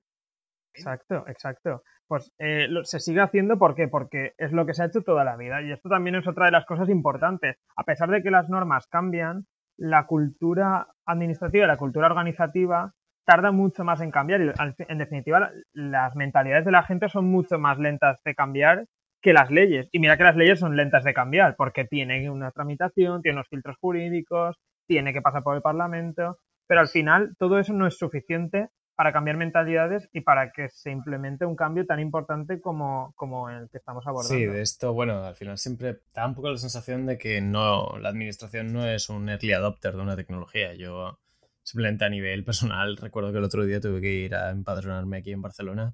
[0.74, 1.84] Exacto, exacto.
[2.08, 3.90] Pues eh, se sigue haciendo ¿por qué?
[3.90, 6.46] porque es lo que se ha hecho toda la vida y esto también es otra
[6.46, 7.58] de las cosas importantes.
[7.76, 12.94] A pesar de que las normas cambian, la cultura administrativa y la cultura organizativa
[13.28, 17.78] tarda mucho más en cambiar en definitiva las mentalidades de la gente son mucho más
[17.78, 18.86] lentas de cambiar
[19.22, 19.90] que las leyes.
[19.92, 23.50] Y mira que las leyes son lentas de cambiar porque tienen una tramitación, tienen unos
[23.50, 24.56] filtros jurídicos,
[24.88, 26.38] tiene que pasar por el Parlamento,
[26.68, 30.90] pero al final todo eso no es suficiente para cambiar mentalidades y para que se
[30.90, 34.36] implemente un cambio tan importante como, como el que estamos abordando.
[34.36, 37.98] Sí, de esto, bueno, al final siempre da un poco la sensación de que no,
[38.00, 40.74] la administración no es un early adopter de una tecnología.
[40.76, 41.20] Yo
[41.68, 45.34] simplemente a nivel personal, recuerdo que el otro día tuve que ir a empadronarme aquí
[45.34, 45.94] en Barcelona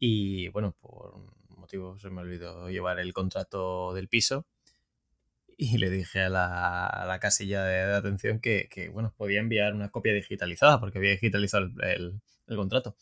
[0.00, 4.48] y bueno, por un motivo se me olvidó llevar el contrato del piso
[5.56, 10.80] y le dije a la, casilla de, atención que, bueno, podía enviar una copia digitalizada
[10.80, 12.96] porque había digitalizado el, el contrato.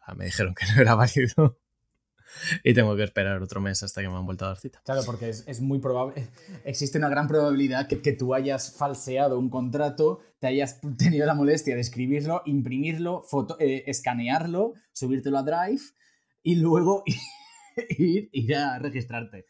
[0.00, 1.58] Ah, me dijeron que no era válido
[2.64, 4.80] y tengo que esperar otro mes hasta que me han vuelto a dar cita.
[4.84, 6.28] Claro, porque es, muy probable,
[6.64, 11.34] existe una gran probabilidad que, que, tú hayas falseado un contrato, te hayas tenido la
[11.34, 15.82] molestia de escribirlo, imprimirlo, foto, eh, escanearlo, subírtelo a Drive
[16.42, 17.02] y luego
[17.98, 19.46] ir, ir, a registrarte.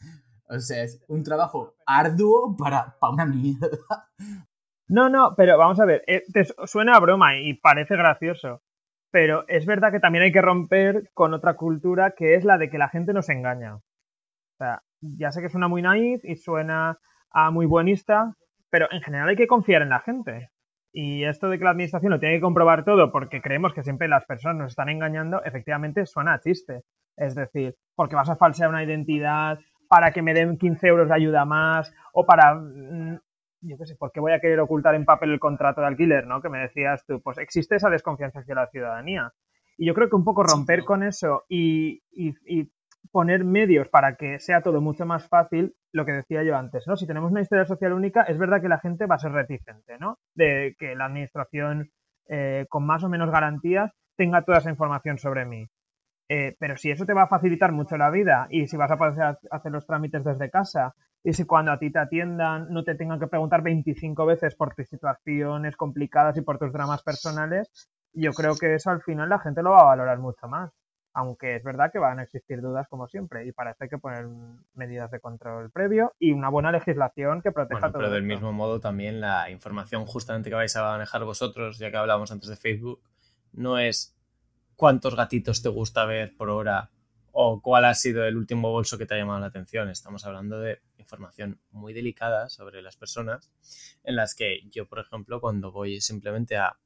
[0.48, 4.08] O sea, es un trabajo arduo para, para una mierda.
[4.88, 8.62] No, no, pero vamos a ver, eh, te suena a broma y parece gracioso.
[9.10, 12.70] Pero es verdad que también hay que romper con otra cultura que es la de
[12.70, 13.76] que la gente nos engaña.
[13.76, 13.82] O
[14.58, 16.98] sea, ya sé que suena muy naif y suena
[17.30, 18.34] a muy buenista,
[18.70, 20.50] pero en general hay que confiar en la gente.
[20.92, 24.08] Y esto de que la administración lo tiene que comprobar todo porque creemos que siempre
[24.08, 26.82] las personas nos están engañando, efectivamente suena a chiste.
[27.16, 31.14] Es decir, porque vas a falsear una identidad para que me den 15 euros de
[31.14, 33.18] ayuda más o para mm,
[33.60, 36.26] yo qué sé, ¿por qué voy a querer ocultar en papel el contrato de alquiler,
[36.26, 36.40] ¿no?
[36.40, 39.32] Que me decías tú, pues existe esa desconfianza hacia la ciudadanía.
[39.76, 42.02] Y yo creo que un poco romper con eso y,
[43.12, 46.96] poner medios para que sea todo mucho más fácil, lo que decía yo antes, ¿no?
[46.96, 49.96] Si tenemos una historia social única, es verdad que la gente va a ser reticente,
[49.98, 50.18] ¿no?
[50.34, 51.90] De que la administración
[52.28, 55.68] eh, con más o menos garantías tenga toda esa información sobre mí.
[56.28, 58.98] Eh, pero si eso te va a facilitar mucho la vida y si vas a
[58.98, 62.94] poder hacer los trámites desde casa y si cuando a ti te atiendan no te
[62.94, 68.32] tengan que preguntar 25 veces por tus situaciones complicadas y por tus dramas personales, yo
[68.32, 70.70] creo que eso al final la gente lo va a valorar mucho más.
[71.14, 73.98] Aunque es verdad que van a existir dudas como siempre y para eso hay que
[73.98, 74.26] poner
[74.74, 78.02] medidas de control previo y una buena legislación que proteja bueno, todo.
[78.02, 81.96] Pero del mismo modo también la información justamente que vais a manejar vosotros, ya que
[81.96, 83.00] hablábamos antes de Facebook,
[83.52, 84.17] no es
[84.78, 86.88] cuántos gatitos te gusta ver por hora
[87.32, 89.90] o cuál ha sido el último bolso que te ha llamado la atención.
[89.90, 93.50] Estamos hablando de información muy delicada sobre las personas
[94.04, 96.78] en las que yo, por ejemplo, cuando voy simplemente a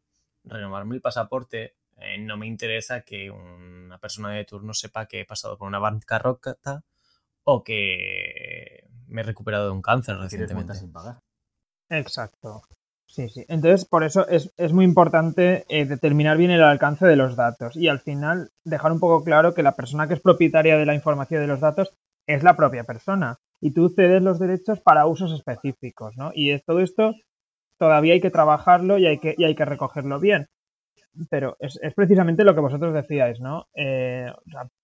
[0.42, 5.24] renovarme el pasaporte, eh, no me interesa que una persona de turno sepa que he
[5.26, 6.83] pasado por una bancarrota
[7.44, 10.72] o que me he recuperado de un cáncer recientemente.
[11.90, 12.62] Exacto.
[13.12, 13.44] Sí, sí.
[13.48, 17.88] Entonces, por eso es, muy importante eh, determinar bien el alcance de los datos y
[17.88, 21.42] al final dejar un poco claro que la persona que es propietaria de la información
[21.42, 21.92] de los datos
[22.27, 26.33] es la propia persona y tú cedes los derechos para usos específicos, ¿no?
[26.35, 27.12] Y es, todo esto
[27.77, 30.48] todavía hay que trabajarlo y hay que, y hay que recogerlo bien.
[31.29, 33.66] Pero es, precisamente lo que vosotros decíais, ¿no?
[33.75, 34.33] Eh,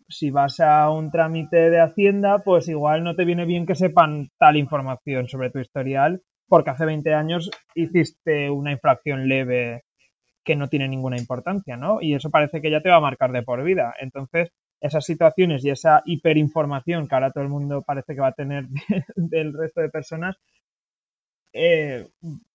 [0.06, 4.28] si vas a un trámite de Hacienda, pues igual no te viene bien que sepan
[4.38, 9.84] tal información sobre tu historial porque hace 20 años hiciste una infracción leve
[10.44, 12.00] que no tiene ninguna importancia, ¿no?
[12.00, 13.94] Y eso parece que ya te va a marcar de por vida.
[14.00, 18.32] Entonces, esas situaciones y esa hiperinformación que ahora todo el mundo parece que va a
[18.32, 18.66] tener
[19.16, 20.36] del resto de personas,
[21.52, 22.08] eh,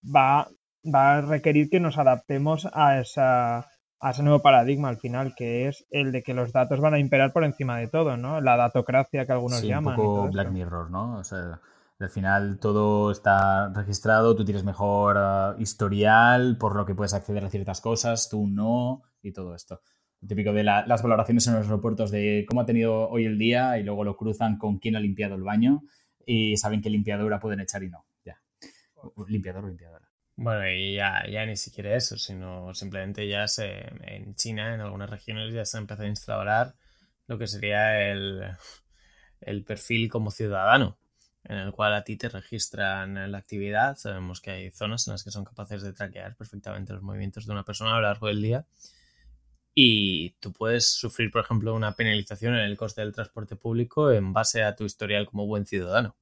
[0.04, 0.48] va,
[0.84, 5.68] va a requerir que nos adaptemos a, esa, a ese nuevo paradigma al final, que
[5.68, 8.42] es el de que los datos van a imperar por encima de todo, ¿no?
[8.42, 10.00] La datocracia que algunos llaman.
[10.00, 11.18] Un poco Black Mirror, ¿no?
[11.18, 11.60] O sea,
[12.00, 17.46] al final todo está registrado, tú tienes mejor ah, historial, por lo que puedes acceder
[17.46, 19.82] a ciertas cosas, tú no, y todo esto.
[20.28, 23.84] típico de las valoraciones en los aeropuertos de cómo ha tenido hoy el día y
[23.84, 25.84] luego lo cruzan con quién ha limpiado el baño
[26.26, 28.06] y saben qué limpiadora pueden echar y no.
[28.26, 28.40] Ya.
[29.28, 30.10] Limpiador o limpiadora.
[30.36, 35.10] Bueno, y ya, ya ni siquiera eso, sino simplemente ya se, en China, en algunas
[35.10, 36.74] regiones, ya se ha empezado a instaurar
[37.28, 38.42] lo que sería el,
[39.42, 40.98] el perfil como ciudadano
[41.46, 43.98] en el cual a ti te registran la actividad.
[43.98, 47.52] Sabemos que hay zonas en las que son capaces de traquear perfectamente los movimientos de
[47.52, 48.66] una persona a lo largo del día.
[49.76, 54.32] Y tú puedes sufrir, por ejemplo, una penalización en el coste del transporte público en
[54.32, 56.16] base a tu historial como buen ciudadano.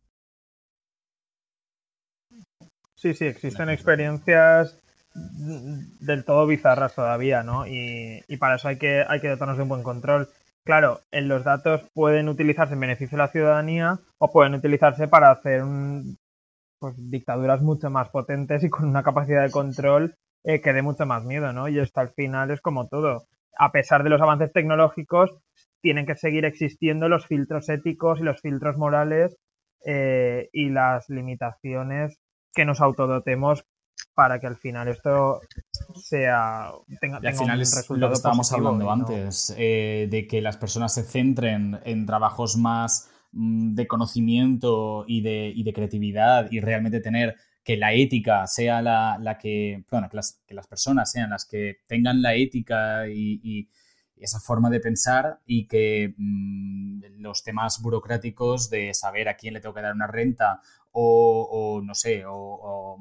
[2.95, 4.79] Sí, sí, existen experiencias
[5.13, 7.67] del todo bizarras todavía, ¿no?
[7.67, 10.29] Y, y para eso hay que, hay que dotarnos de un buen control.
[10.63, 15.31] Claro, en los datos pueden utilizarse en beneficio de la ciudadanía o pueden utilizarse para
[15.31, 15.63] hacer
[16.79, 21.05] pues, dictaduras mucho más potentes y con una capacidad de control eh, que dé mucho
[21.05, 21.67] más miedo, ¿no?
[21.67, 23.25] Y esto al final es como todo.
[23.57, 25.31] A pesar de los avances tecnológicos,
[25.81, 29.37] tienen que seguir existiendo los filtros éticos y los filtros morales
[29.83, 32.19] eh, y las limitaciones
[32.53, 33.65] que nos autodotemos
[34.13, 35.41] para que al final esto
[35.95, 40.93] sea tenga, al final es lo que estábamos hablando antes eh, de que las personas
[40.93, 46.99] se centren en trabajos más mm, de conocimiento y de, y de, creatividad y realmente
[46.99, 51.29] tener que la ética sea la, la que, bueno, que las, que las, personas sean
[51.29, 53.69] las que tengan la ética y, y
[54.17, 59.61] esa forma de pensar y que mmm, los temas burocráticos de saber a quién le
[59.61, 62.97] tengo que dar una renta o, o no sé, o, o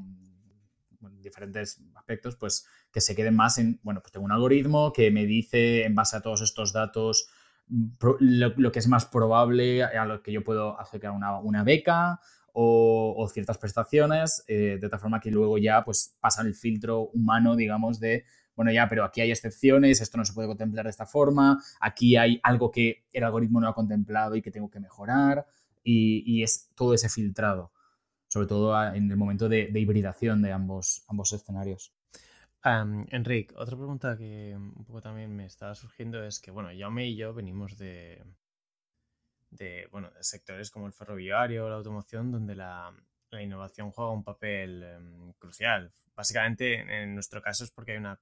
[1.21, 5.27] diferentes aspectos, pues que se queden más en, bueno, pues tengo un algoritmo que me
[5.27, 7.31] dice en base a todos estos datos
[8.19, 12.21] lo, que es más probable a lo que yo puedo acercar una, una beca
[12.53, 17.55] o, ciertas prestaciones, eh, de tal forma que luego ya pues pasan el filtro humano,
[17.55, 18.25] digamos, de,
[18.57, 22.17] bueno, ya, pero aquí hay excepciones, esto no se puede contemplar de esta forma, aquí
[22.17, 25.47] hay algo que el algoritmo no ha contemplado y que tengo que mejorar,
[25.83, 27.73] y es todo ese filtrado
[28.31, 31.93] sobre todo en el momento de, hibridación de ambos, ambos escenarios.
[32.63, 37.17] Enrique, otra pregunta que un poco también me estaba surgiendo es que, bueno, Jaume y
[37.17, 38.23] yo venimos de,
[39.51, 42.95] de, bueno, de sectores como el ferroviario o la automoción, donde la,
[43.31, 45.91] la innovación juega un papel em, crucial.
[46.15, 48.21] Básicamente, en nuestro caso es porque hay una,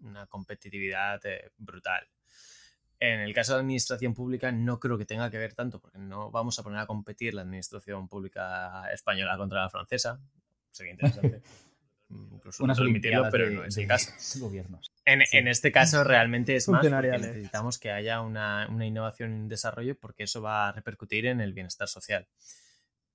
[0.00, 2.08] una competitividad eh, brutal.
[3.00, 5.98] En el caso de la administración pública no creo que tenga que ver tanto, porque
[5.98, 10.20] no vamos a poner a competir la administración pública española contra la francesa.
[10.70, 11.40] Sería interesante.
[12.10, 14.10] Incluso Unas permitirlo, pero no es el caso.
[15.06, 19.34] En, en, este caso realmente es más porque necesitamos que haya una, una innovación y
[19.34, 22.28] un desarrollo porque eso va a repercutir en el bienestar social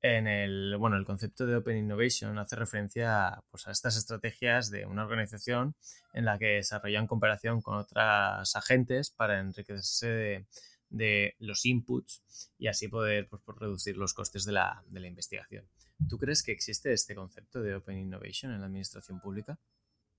[0.06, 4.86] en el, bueno, el concepto de Open Innovation hace referencia pues, a estas estrategias de
[4.86, 5.74] una organización
[6.14, 10.45] en la que desarrollan cooperación con otras agentes para enriquecerse
[10.89, 12.22] de, los inputs
[12.60, 15.68] y así poder pues, reducir los costes de la, de la investigación.
[16.08, 19.58] ¿Tú crees que existe este concepto de Open Innovation en la administración pública?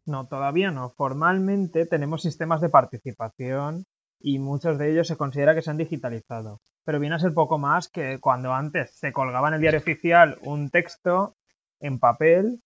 [0.04, 0.90] No, todavía no.
[0.90, 3.84] Formalmente tenemos sistemas de participación
[4.18, 7.58] y muchos de ellos se considera que se han digitalizado pero viene a ser poco
[7.58, 11.36] más que cuando antes se colgaba en el diario oficial un texto
[11.80, 12.62] en papel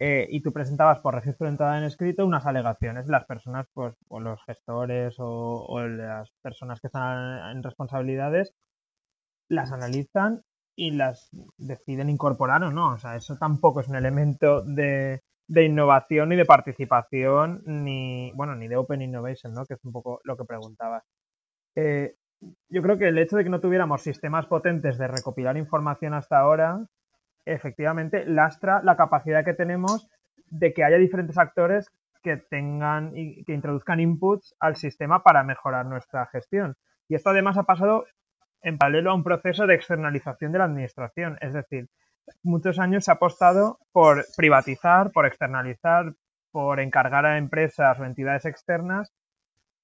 [0.00, 3.08] eh, y tú presentabas por registro de entrada en escrito unas alegaciones.
[3.08, 8.54] Las personas, pues, o los gestores o, las personas que están en responsabilidades,
[9.50, 10.42] las analizan
[10.74, 12.94] y las deciden incorporar o no.
[12.94, 18.66] O sea, eso tampoco es un elemento de, innovación ni de participación, ni, bueno, ni
[18.66, 19.66] de Open Innovation, ¿no?
[19.66, 21.02] Que es un poco lo que preguntabas.
[21.76, 22.14] Eh,
[22.68, 26.38] yo creo que el hecho de que no tuviéramos sistemas potentes de recopilar información hasta
[26.38, 26.86] ahora,
[27.44, 30.08] efectivamente lastra la capacidad que tenemos
[30.50, 31.90] de que haya diferentes actores
[32.22, 36.76] que tengan y que introduzcan inputs al sistema para mejorar nuestra gestión.
[37.08, 38.06] Y esto además ha pasado
[38.62, 41.38] en paralelo a un proceso de externalización de la administración.
[41.40, 41.88] Es decir,
[42.42, 46.12] muchos años se ha apostado por privatizar, por externalizar,
[46.50, 49.12] por encargar a empresas o entidades externas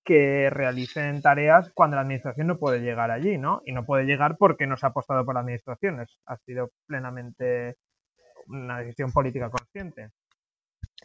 [0.04, 3.62] que realicen tareas cuando la administración no puede llegar allí, ¿no?
[3.64, 6.04] Y no puede llegar porque no se ha apostado por la administración.
[6.26, 7.76] ha sido plenamente
[8.48, 10.10] una decisión política consciente.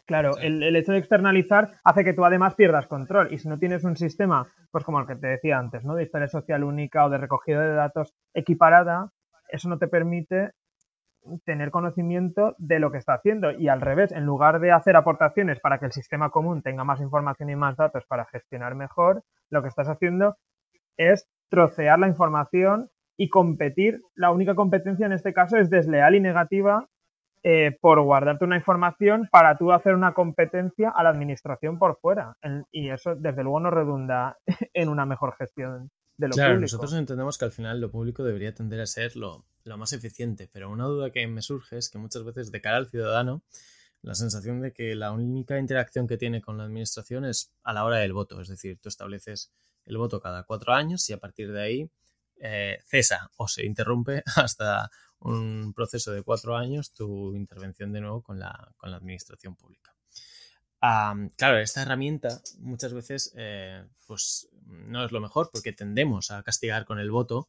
[0.06, 3.32] Claro, el, el, hecho de externalizar hace que tú además pierdas control.
[3.32, 5.94] Y si no tienes un sistema, pues como el que te decía antes, ¿no?
[5.94, 9.12] De historia social única o de recogida de datos equiparada,
[9.48, 10.52] eso no te permite
[11.44, 15.60] tener conocimiento de lo que está haciendo y al revés, en lugar de hacer aportaciones
[15.60, 19.62] para que el sistema común tenga más información y más datos para gestionar mejor, lo
[19.62, 20.36] que estás haciendo
[20.96, 24.00] es trocear la información y competir.
[24.14, 26.86] La única competencia en este caso es desleal y negativa
[27.42, 32.34] eh, por guardarte una información para tú hacer una competencia a la administración por fuera.
[32.70, 34.38] y eso desde luego no redunda
[34.74, 35.90] en una mejor gestión
[36.20, 39.46] de lo claro, Nosotros entendemos que al final lo público debería tender a ser lo,
[39.64, 42.76] lo más eficiente, pero una duda que me surge es que muchas veces de cara
[42.76, 43.42] al ciudadano,
[44.02, 47.86] la sensación de que la única interacción que tiene con la administración es a la
[47.86, 49.50] hora del voto, es decir, tú estableces
[49.86, 51.90] el voto cada cuatro años y a partir de ahí
[52.36, 54.90] eh, cesa o se interrumpe hasta
[55.20, 59.94] un proceso de cuatro años tu intervención de nuevo con la, con la administración pública.
[60.80, 66.84] Claro, esta herramienta muchas veces eh, pues no es lo mejor porque tendemos a castigar
[66.86, 67.48] con el voto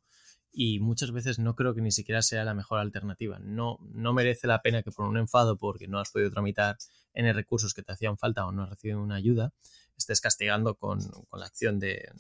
[0.54, 3.40] y muchas veces no creo que ni siquiera sea la mejor alternativa.
[3.40, 6.78] No, no merece la pena que por un enfado porque no has podido tramitar
[7.14, 9.54] N recursos que te hacían falta o no has recibido una ayuda,
[9.98, 11.00] estés castigando con,
[11.32, 12.12] la acción de,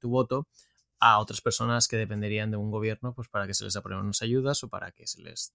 [0.00, 0.48] tu voto
[1.00, 4.22] a otras personas que dependerían de un gobierno pues para que se les aprueben unas
[4.22, 5.54] ayudas o para que se les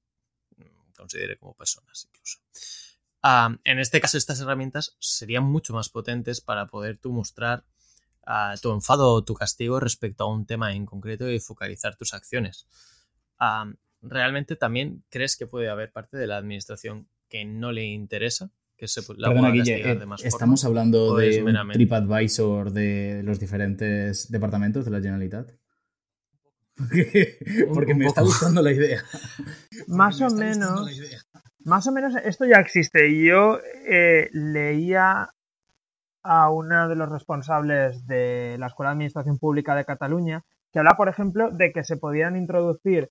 [0.55, 2.39] mm, considere como personas incluso.
[3.23, 7.63] Ah, en este caso, estas herramientas serían mucho más potentes para poder tú mostrar
[8.61, 12.67] tu enfado o tu castigo respecto a un tema en concreto y focalizar tus acciones.
[14.01, 18.51] ¿Realmente también crees que puede haber parte de la administración que no le interesa?
[18.75, 24.83] Que se la Perdona, Guille, eh, estamos hablando de un TripAdvisor de los diferentes departamentos
[24.83, 25.51] de la Generalitat.
[27.73, 29.03] Porque, me está gustando la idea.
[29.87, 30.89] Más o menos.
[31.65, 33.23] Más o menos esto ya existe.
[33.23, 35.29] Yo eh, leía
[36.23, 40.95] a uno de los responsables de la Escuela de Administración Pública de Cataluña, que habla,
[40.95, 43.09] por ejemplo, de que se podían introducir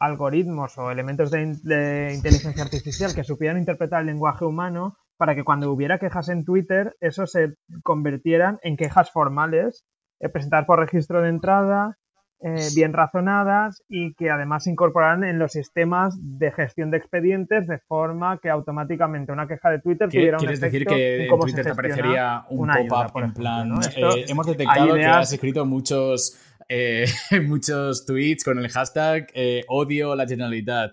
[0.00, 5.72] algoritmos o elementos de, inteligencia artificial que supieran interpretar el lenguaje humano para que cuando
[5.72, 9.84] hubiera quejas en Twitter, eso se convirtieran en quejas formales,
[10.20, 11.97] eh, presentadas por registro de entrada,
[12.40, 17.66] eh, bien razonadas y que además se incorporaran en los sistemas de gestión de expedientes
[17.66, 21.64] de forma que automáticamente una queja de Twitter tuviera un ¿Quieres decir que en Twitter
[21.64, 27.06] te aparecería un pop-up en plan eh, hemos detectado que has escrito muchos eh,
[27.44, 29.26] muchos tweets con el hashtag
[29.66, 30.92] odio la Generalitat.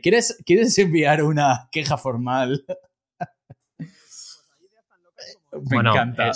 [0.00, 2.64] ¿quieres, ¿Quieres enviar una queja formal?
[5.70, 6.30] Me encanta.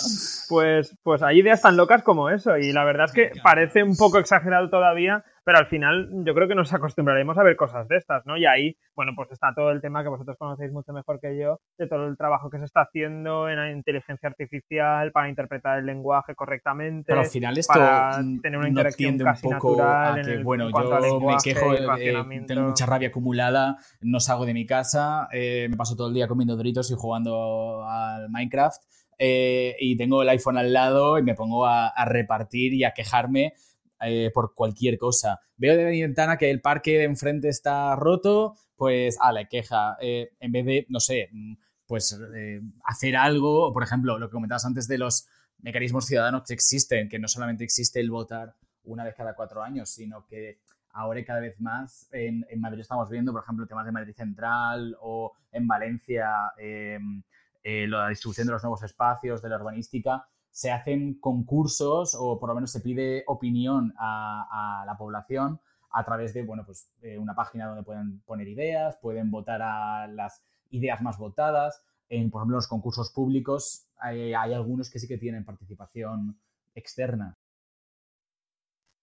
[0.47, 2.57] Pues, pues hay ideas tan locas como eso.
[2.57, 6.47] Y la verdad es que parece un poco exagerado todavía, pero al final yo creo
[6.47, 8.37] que nos acostumbraremos a ver cosas de estas, ¿no?
[8.37, 11.59] Y ahí, bueno, pues está todo el tema que vosotros conocéis mucho mejor que yo,
[11.77, 15.85] de todo el trabajo que se está haciendo en la inteligencia artificial para interpretar el
[15.85, 17.05] lenguaje correctamente.
[17.07, 20.19] Pero al final esto para tener una interacción casi un poco natural.
[20.19, 24.65] A que, bueno, yo me quejo, eh, tengo mucha rabia acumulada, no salgo de mi
[24.65, 28.83] casa, eh, me paso todo el día comiendo doritos y jugando al Minecraft.
[29.19, 33.53] Eh, y tengo el iPhone al lado y me pongo a repartir y a quejarme
[34.01, 35.41] eh, por cualquier cosa.
[35.57, 39.97] Veo de mi ventana que el parque de enfrente está roto, pues, a la queja.
[39.99, 41.55] Eh, en vez de, no sé, mm,
[41.85, 46.53] pues eh, hacer algo, por ejemplo, lo que comentabas antes de los mecanismos ciudadanos que
[46.53, 50.59] existen, que no solamente existe el votar una vez cada cuatro años, sino que
[50.91, 54.95] ahora cada vez más en, en Madrid estamos viendo, por ejemplo, temas de Madrid Central
[55.01, 56.29] o en Valencia,
[57.63, 62.49] em, la distribución de los nuevos espacios, de la urbanística, se hacen concursos o por
[62.49, 65.59] lo menos se pide opinión a, la población
[65.91, 70.43] a través de, bueno, pues una página donde pueden poner ideas, pueden votar a las
[70.69, 71.83] ideas más votadas.
[72.09, 76.39] En, por ejemplo, los concursos públicos hay, algunos que sí que tienen participación
[76.75, 77.37] externa.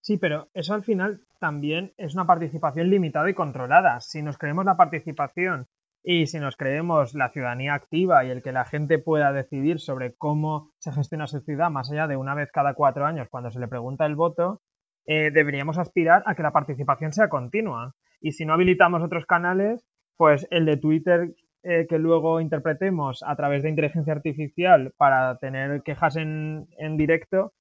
[0.00, 4.00] Sí, pero eso al final también es una participación limitada y controlada.
[4.00, 5.66] Si nos creemos la participación
[6.09, 10.14] y si nos creemos la ciudadanía activa y el que la gente pueda decidir sobre
[10.14, 13.59] cómo se gestiona su ciudad, más allá de una vez cada cuatro años cuando se
[13.59, 14.62] le pregunta el voto,
[15.07, 17.96] eh, deberíamos aspirar a que la participación sea continua.
[18.20, 19.84] Y si no habilitamos otros canales,
[20.16, 21.34] pues el de Twitter
[21.64, 27.52] eh, que luego interpretemos a través de inteligencia artificial para tener quejas en, en directo,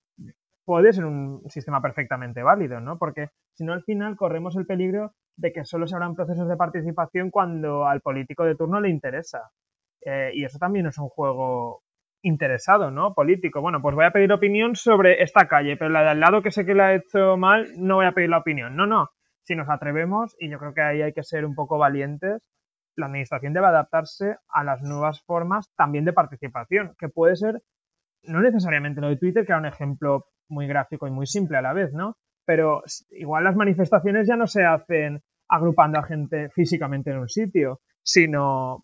[0.65, 2.97] puede ser un sistema perfectamente válido, ¿no?
[2.97, 6.57] Porque si no, al final corremos el peligro de que solo se habrán procesos de
[6.57, 9.51] participación cuando al político de turno le interesa.
[10.01, 11.83] Eh, y eso también es un juego
[12.21, 13.13] interesado, ¿no?
[13.13, 13.61] Político.
[13.61, 16.51] Bueno, pues voy a pedir opinión sobre esta calle, pero la de al lado que
[16.51, 18.75] sé que la ha hecho mal, no voy a pedir la opinión.
[18.75, 19.09] No, no.
[19.43, 22.41] Si nos atrevemos, y yo creo que ahí hay que ser un poco valientes,
[22.95, 27.61] la administración debe adaptarse a las nuevas formas también de participación, que puede ser
[28.23, 31.61] no necesariamente lo de Twitter, que era un ejemplo muy gráfico y muy simple a
[31.61, 32.17] la vez, ¿no?
[32.45, 37.81] Pero igual las manifestaciones ya no se hacen agrupando a gente físicamente en un sitio,
[38.03, 38.83] sino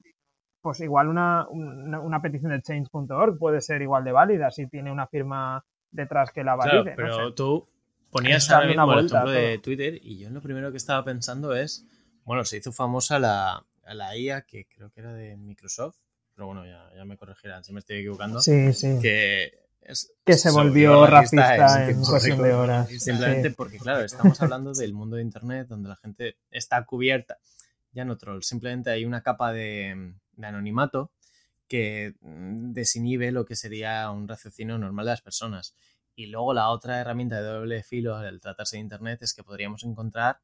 [0.61, 5.07] pues igual una, una, petición de change.org puede ser igual de válida si tiene una
[5.07, 6.93] firma detrás que la valide.
[6.95, 7.67] pero tú
[8.11, 11.87] ponías ahora mismo el ejemplo de Twitter y yo lo primero que estaba pensando es,
[12.25, 15.97] bueno, se hizo famosa la, la IA que creo que era de Microsoft,
[16.35, 18.39] pero bueno, ya, ya me corregirán si me estoy equivocando.
[18.39, 18.99] Sí, sí.
[19.01, 19.51] Que
[20.25, 22.89] que se volvió racista, en cuestión de horas.
[22.89, 27.37] Simplemente porque, claro, estamos hablando del mundo de Internet donde la gente está cubierta,
[27.91, 31.11] ya no troll, simplemente hay una capa de, anonimato
[31.67, 35.75] que mm, desinhibe lo que sería un raciocinio normal de las personas.
[36.15, 39.83] Y luego la otra herramienta de doble filo al tratarse de Internet es que podríamos
[39.83, 40.39] encontrar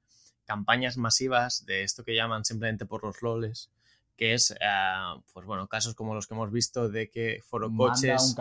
[0.46, 3.70] campañas masivas de esto que llaman simplemente por los loles,
[4.18, 8.36] que es, eh, pues bueno, casos como los que hemos visto de que Foro Coches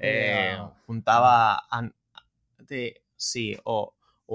[0.00, 1.62] eh, juntaba,
[3.14, 3.94] sí, o,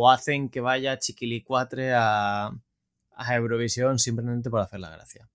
[0.09, 2.51] hacen que vaya Chiquilicuatre a,
[3.15, 5.27] a Eurovisión simplemente por hacer la gracia.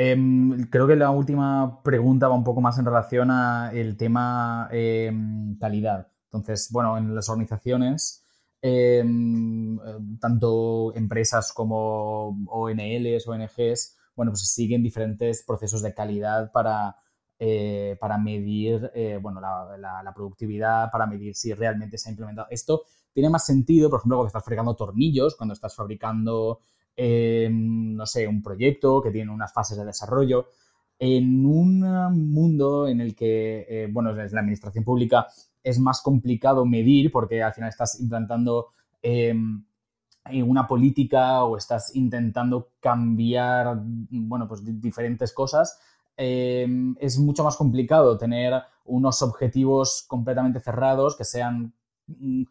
[0.00, 4.68] Em, creo que la última pregunta va un poco más en relación a el tema
[4.70, 6.06] em, calidad.
[6.26, 8.24] Entonces, bueno, en las organizaciones,
[8.62, 9.76] em,
[10.20, 16.96] tanto empresas como ONLs, ONGs, bueno, pues siguen diferentes procesos de calidad para,
[17.38, 22.48] eh, para medir eh, bueno, la, productividad, para medir si realmente se ha implementado.
[22.50, 26.58] Esto tiene más sentido, por ejemplo, cuando estás fabricando tornillos, cuando estás fabricando,
[26.96, 30.46] em, no sé, un proyecto que tiene unas fases de desarrollo.
[30.98, 35.28] En un mundo en el que, eh, bueno, desde la administración pública
[35.62, 39.64] es más complicado medir porque al final estás implantando em,
[40.44, 45.78] una política o estás intentando cambiar, bueno, pues diferentes cosas,
[46.16, 51.72] em, es mucho más complicado tener unos objetivos completamente cerrados que sean
[52.06, 52.42] mm,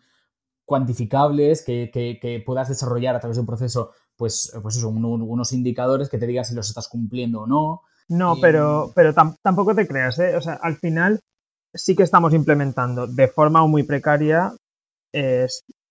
[0.66, 6.18] cuantificables, que, puedas desarrollar a través de un proceso, pues, pues eso, unos indicadores que
[6.18, 7.82] te digan si los estás cumpliendo o no.
[8.10, 10.36] No, pero, pero tampoco te creas, ¿eh?
[10.36, 11.20] O sea, al final
[11.74, 14.54] sí que estamos implementando de forma muy precaria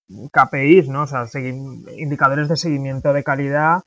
[0.08, 1.02] KPIs, ¿no?
[1.02, 1.26] O sea,
[1.96, 3.82] indicadores de seguimiento de calidad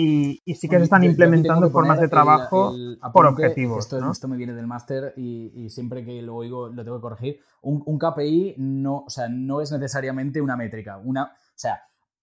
[0.00, 2.72] y, sí que se están implementando formas de trabajo
[3.12, 3.80] por objetivos.
[3.80, 7.40] Esto, esto, me viene del máster y, siempre que lo oigo lo tengo que corregir.
[7.62, 10.98] Un, KPI no, o sea, no es necesariamente una métrica.
[10.98, 11.82] Una, o sea,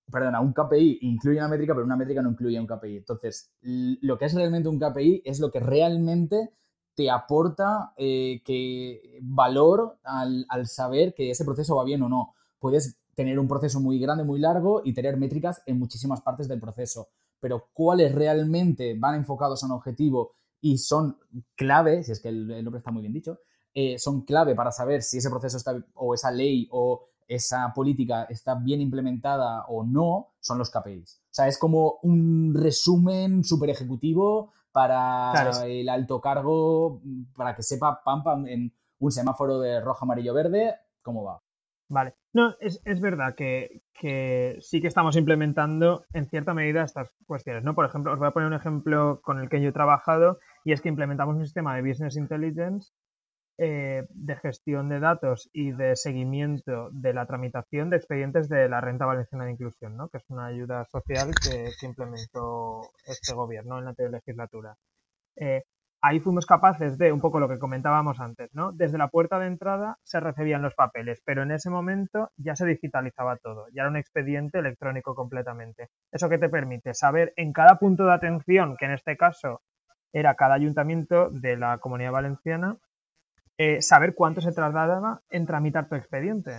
[0.09, 2.97] perdona, un KPI incluye una métrica, pero una métrica no incluye un KPI.
[2.97, 6.53] Entonces, lo que es realmente un KPI es lo que realmente
[6.95, 12.35] te aporta eh, que valor al, al, saber que ese proceso va bien o no.
[12.57, 16.59] Puedes tener un proceso muy grande, muy largo y tener métricas en muchísimas partes del
[16.59, 17.09] proceso,
[17.39, 21.17] pero cuáles realmente van enfocados a un objetivo y son
[21.55, 23.39] clave, si es que el, nombre está muy bien dicho,
[23.73, 28.23] eh, son clave para saber si ese proceso está, o esa ley o esa política
[28.29, 31.21] está bien implementada o no, son los KPIs.
[31.23, 37.01] O sea, es como un resumen súper ejecutivo para el alto cargo,
[37.35, 41.44] para que sepa, pam, pam, en un semáforo de rojo, amarillo, verde, cómo va.
[41.87, 42.15] Vale.
[42.33, 43.81] No, es, verdad que,
[44.59, 47.75] sí que estamos implementando en cierta medida estas cuestiones, ¿no?
[47.75, 50.73] Por ejemplo, os voy a poner un ejemplo con el que yo he trabajado y
[50.73, 52.91] es que implementamos un sistema de Business Intelligence
[53.57, 58.81] eh, de gestión de datos y de seguimiento de la tramitación de expedientes de la
[58.81, 60.09] Renta Valenciana de Inclusión, ¿no?
[60.09, 64.75] que es una ayuda social que, implementó este gobierno en la anterior legislatura.
[65.37, 65.63] Eh,
[66.05, 68.71] ahí fuimos capaces de, un poco lo que comentábamos antes, ¿no?
[68.71, 72.65] Desde la puerta de entrada se recibían los papeles, pero en ese momento ya se
[72.65, 75.89] digitalizaba todo, ya era un expediente electrónico completamente.
[76.11, 79.61] Eso que te permite saber en cada punto de atención, que en este caso
[80.13, 82.77] era cada ayuntamiento de la comunidad valenciana,
[83.57, 86.51] eh, saber cuánto se trasladaba en tramitar tu expediente.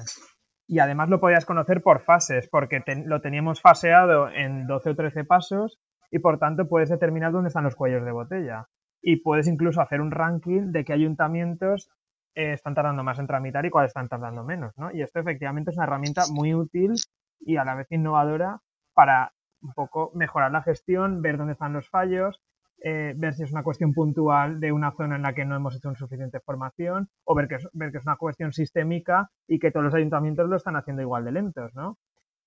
[0.66, 5.24] Y además lo podías conocer por fases, porque lo teníamos faseado en 12 o 13
[5.24, 5.78] pasos
[6.10, 8.66] y por tanto puedes determinar dónde están los cuellos de botella
[9.06, 11.88] y puedes incluso hacer un ranking de qué ayuntamientos
[12.34, 14.90] eh, están tardando más en tramitar y cuáles están tardando menos, ¿no?
[14.90, 16.94] Y esto efectivamente es una herramienta muy útil
[17.38, 18.62] y a la vez innovadora
[18.94, 19.32] para
[19.62, 22.42] un poco mejorar la gestión, ver dónde están los fallos,
[22.82, 25.76] eh, ver si es una cuestión puntual de una zona en la que no hemos
[25.76, 29.70] hecho suficiente formación o ver que, es, ver que es una cuestión sistémica y que
[29.70, 31.96] todos los ayuntamientos lo están haciendo igual de lentos, ¿no?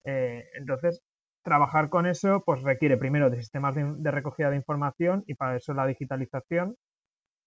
[0.03, 1.01] Eh, entonces,
[1.43, 5.73] trabajar con eso pues requiere primero de sistemas de, recogida de información y para eso
[5.73, 6.75] la digitalización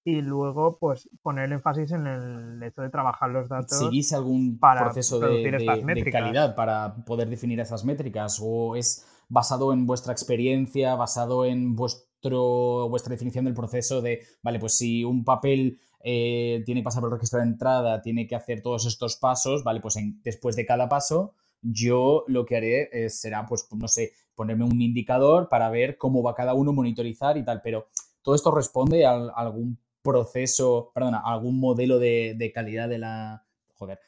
[0.04, 3.78] y luego pues poner énfasis en el hecho de trabajar los datos.
[3.78, 10.12] ¿Seguís algún proceso de, calidad para poder definir esas métricas o es basado en vuestra
[10.12, 16.62] experiencia, basado en vuestro, vuestra definición del proceso de, vale, pues si un papel eh,
[16.66, 19.80] tiene que pasar por el registro de entrada, tiene que hacer todos estos pasos, vale,
[19.80, 24.64] pues después de cada paso yo lo que haré eh, será, pues, no sé, ponerme
[24.64, 27.88] un indicador para ver cómo va cada uno, monitorizar y tal, pero
[28.22, 33.44] todo esto responde a, algún proceso, perdona, a algún modelo de, calidad de la...
[33.74, 33.98] Joder.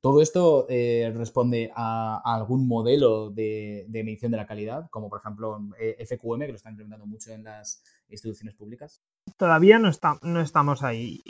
[0.00, 5.60] Todo esto eh, responde a, algún modelo de, medición de la calidad, como por ejemplo
[5.78, 9.00] eh, FQM, que lo están implementando mucho en las instituciones públicas.
[9.36, 11.22] Todavía no, está, no estamos ahí.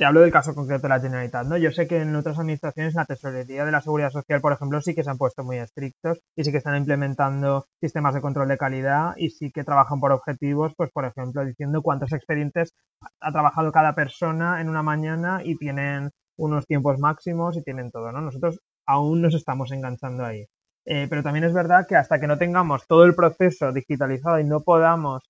[0.00, 1.58] Te hablo del caso concreto de la Generalitat, ¿no?
[1.58, 4.94] Yo sé que en otras administraciones, la tesorería de la seguridad social, por ejemplo, sí
[4.94, 8.56] que se han puesto muy estrictos y sí que están implementando sistemas de control de
[8.56, 12.72] calidad y sí que trabajan por objetivos, pues por ejemplo, diciendo cuántos expedientes
[13.20, 18.10] ha trabajado cada persona en una mañana y tienen unos tiempos máximos y tienen todo,
[18.10, 18.22] ¿no?
[18.22, 20.46] Nosotros aún nos estamos enganchando ahí.
[20.86, 24.44] Eh, pero también es verdad que hasta que no tengamos todo el proceso digitalizado y
[24.44, 25.29] no podamos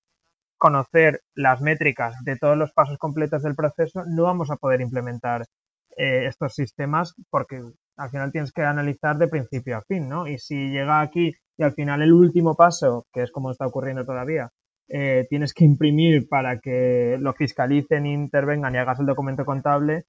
[0.61, 5.47] conocer las métricas de todos los pasos completos del proceso, no vamos a poder implementar
[5.97, 7.63] eh, estos sistemas porque
[7.97, 10.27] al final tienes que analizar de principio a fin, ¿no?
[10.27, 14.05] Y si llega aquí y al final el último paso, que es como está ocurriendo
[14.05, 14.51] todavía,
[14.87, 20.03] eh, tienes que imprimir para que lo fiscalicen, intervengan y hagas el documento contable,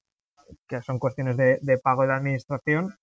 [0.68, 2.94] que son cuestiones de, de pago de administración,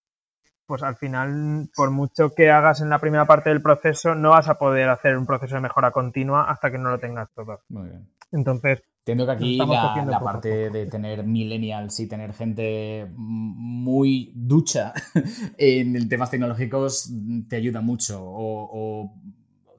[0.69, 4.49] pues al final, por mucho que hagas en la primera parte del proceso, no vas
[4.49, 7.61] a poder hacer un proceso de mejora continua hasta que no lo tengas todo.
[7.69, 8.07] Muy bien.
[8.31, 14.93] Entonces, Entiendo que aquí la, parte de tener millennials y tener gente muy ducha
[15.57, 17.11] en temas tecnológicos
[17.49, 18.19] te ayuda mucho.
[18.21, 19.11] O,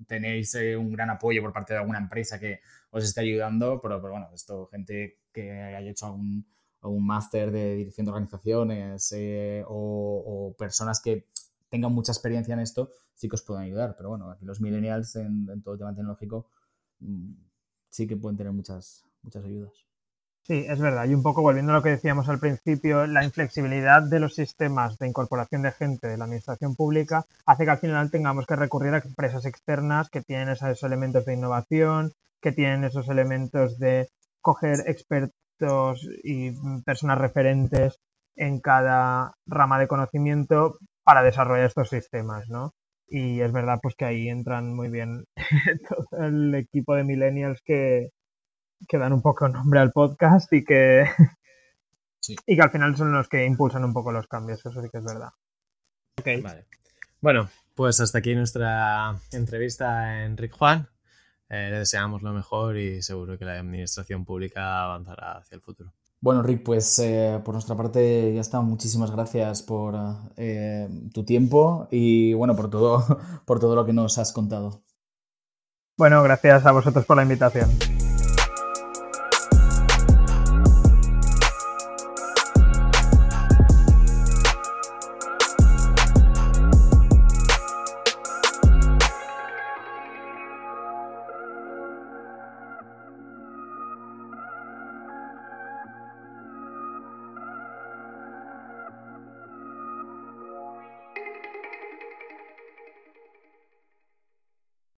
[0.08, 4.00] tenéis eh, un gran apoyo por parte de alguna empresa que os esté ayudando, pero,
[4.00, 6.44] pero bueno, esto, gente que haya hecho algún
[6.88, 11.26] un máster de dirección de organizaciones eh, o, personas que
[11.68, 13.94] tengan mucha experiencia en esto, sí que os pueden ayudar.
[13.96, 16.46] Pero bueno, aquí los millennials en, todo el tema tecnológico
[17.00, 17.32] mm,
[17.88, 19.72] sí que pueden tener muchas, muchas ayudas.
[20.42, 21.06] Sí, es verdad.
[21.06, 24.98] Y un poco volviendo a lo que decíamos al principio, la inflexibilidad de los sistemas
[24.98, 28.94] de incorporación de gente de la administración pública hace que al final tengamos que recurrir
[28.94, 34.08] a empresas externas que tienen esos elementos de innovación, que tienen esos elementos de
[34.40, 35.30] coger expert
[36.22, 36.52] y
[36.84, 37.98] personas referentes
[38.36, 42.72] en cada rama de conocimiento para desarrollar estos sistemas, ¿no?
[43.08, 45.24] Y es verdad pues que ahí entran muy bien
[45.88, 48.10] todo el equipo de millennials que,
[48.88, 51.04] que dan un poco nombre al podcast y que,
[52.46, 54.98] y que al final son los que impulsan un poco los cambios, eso sí que
[54.98, 55.30] es verdad.
[56.42, 56.66] Vale.
[57.20, 60.88] Bueno, pues hasta aquí nuestra entrevista a Enrique Juan.
[61.50, 65.92] Le deseamos lo mejor y seguro que la administración pública avanzará hacia el futuro.
[66.22, 68.60] Bueno, Rick, pues eh, por nuestra parte ya está.
[68.60, 69.94] Muchísimas gracias por
[70.36, 74.82] eh, tu tiempo y bueno, por todo, por todo lo que nos has contado.
[75.96, 77.70] Bueno, gracias a vosotros por la invitación.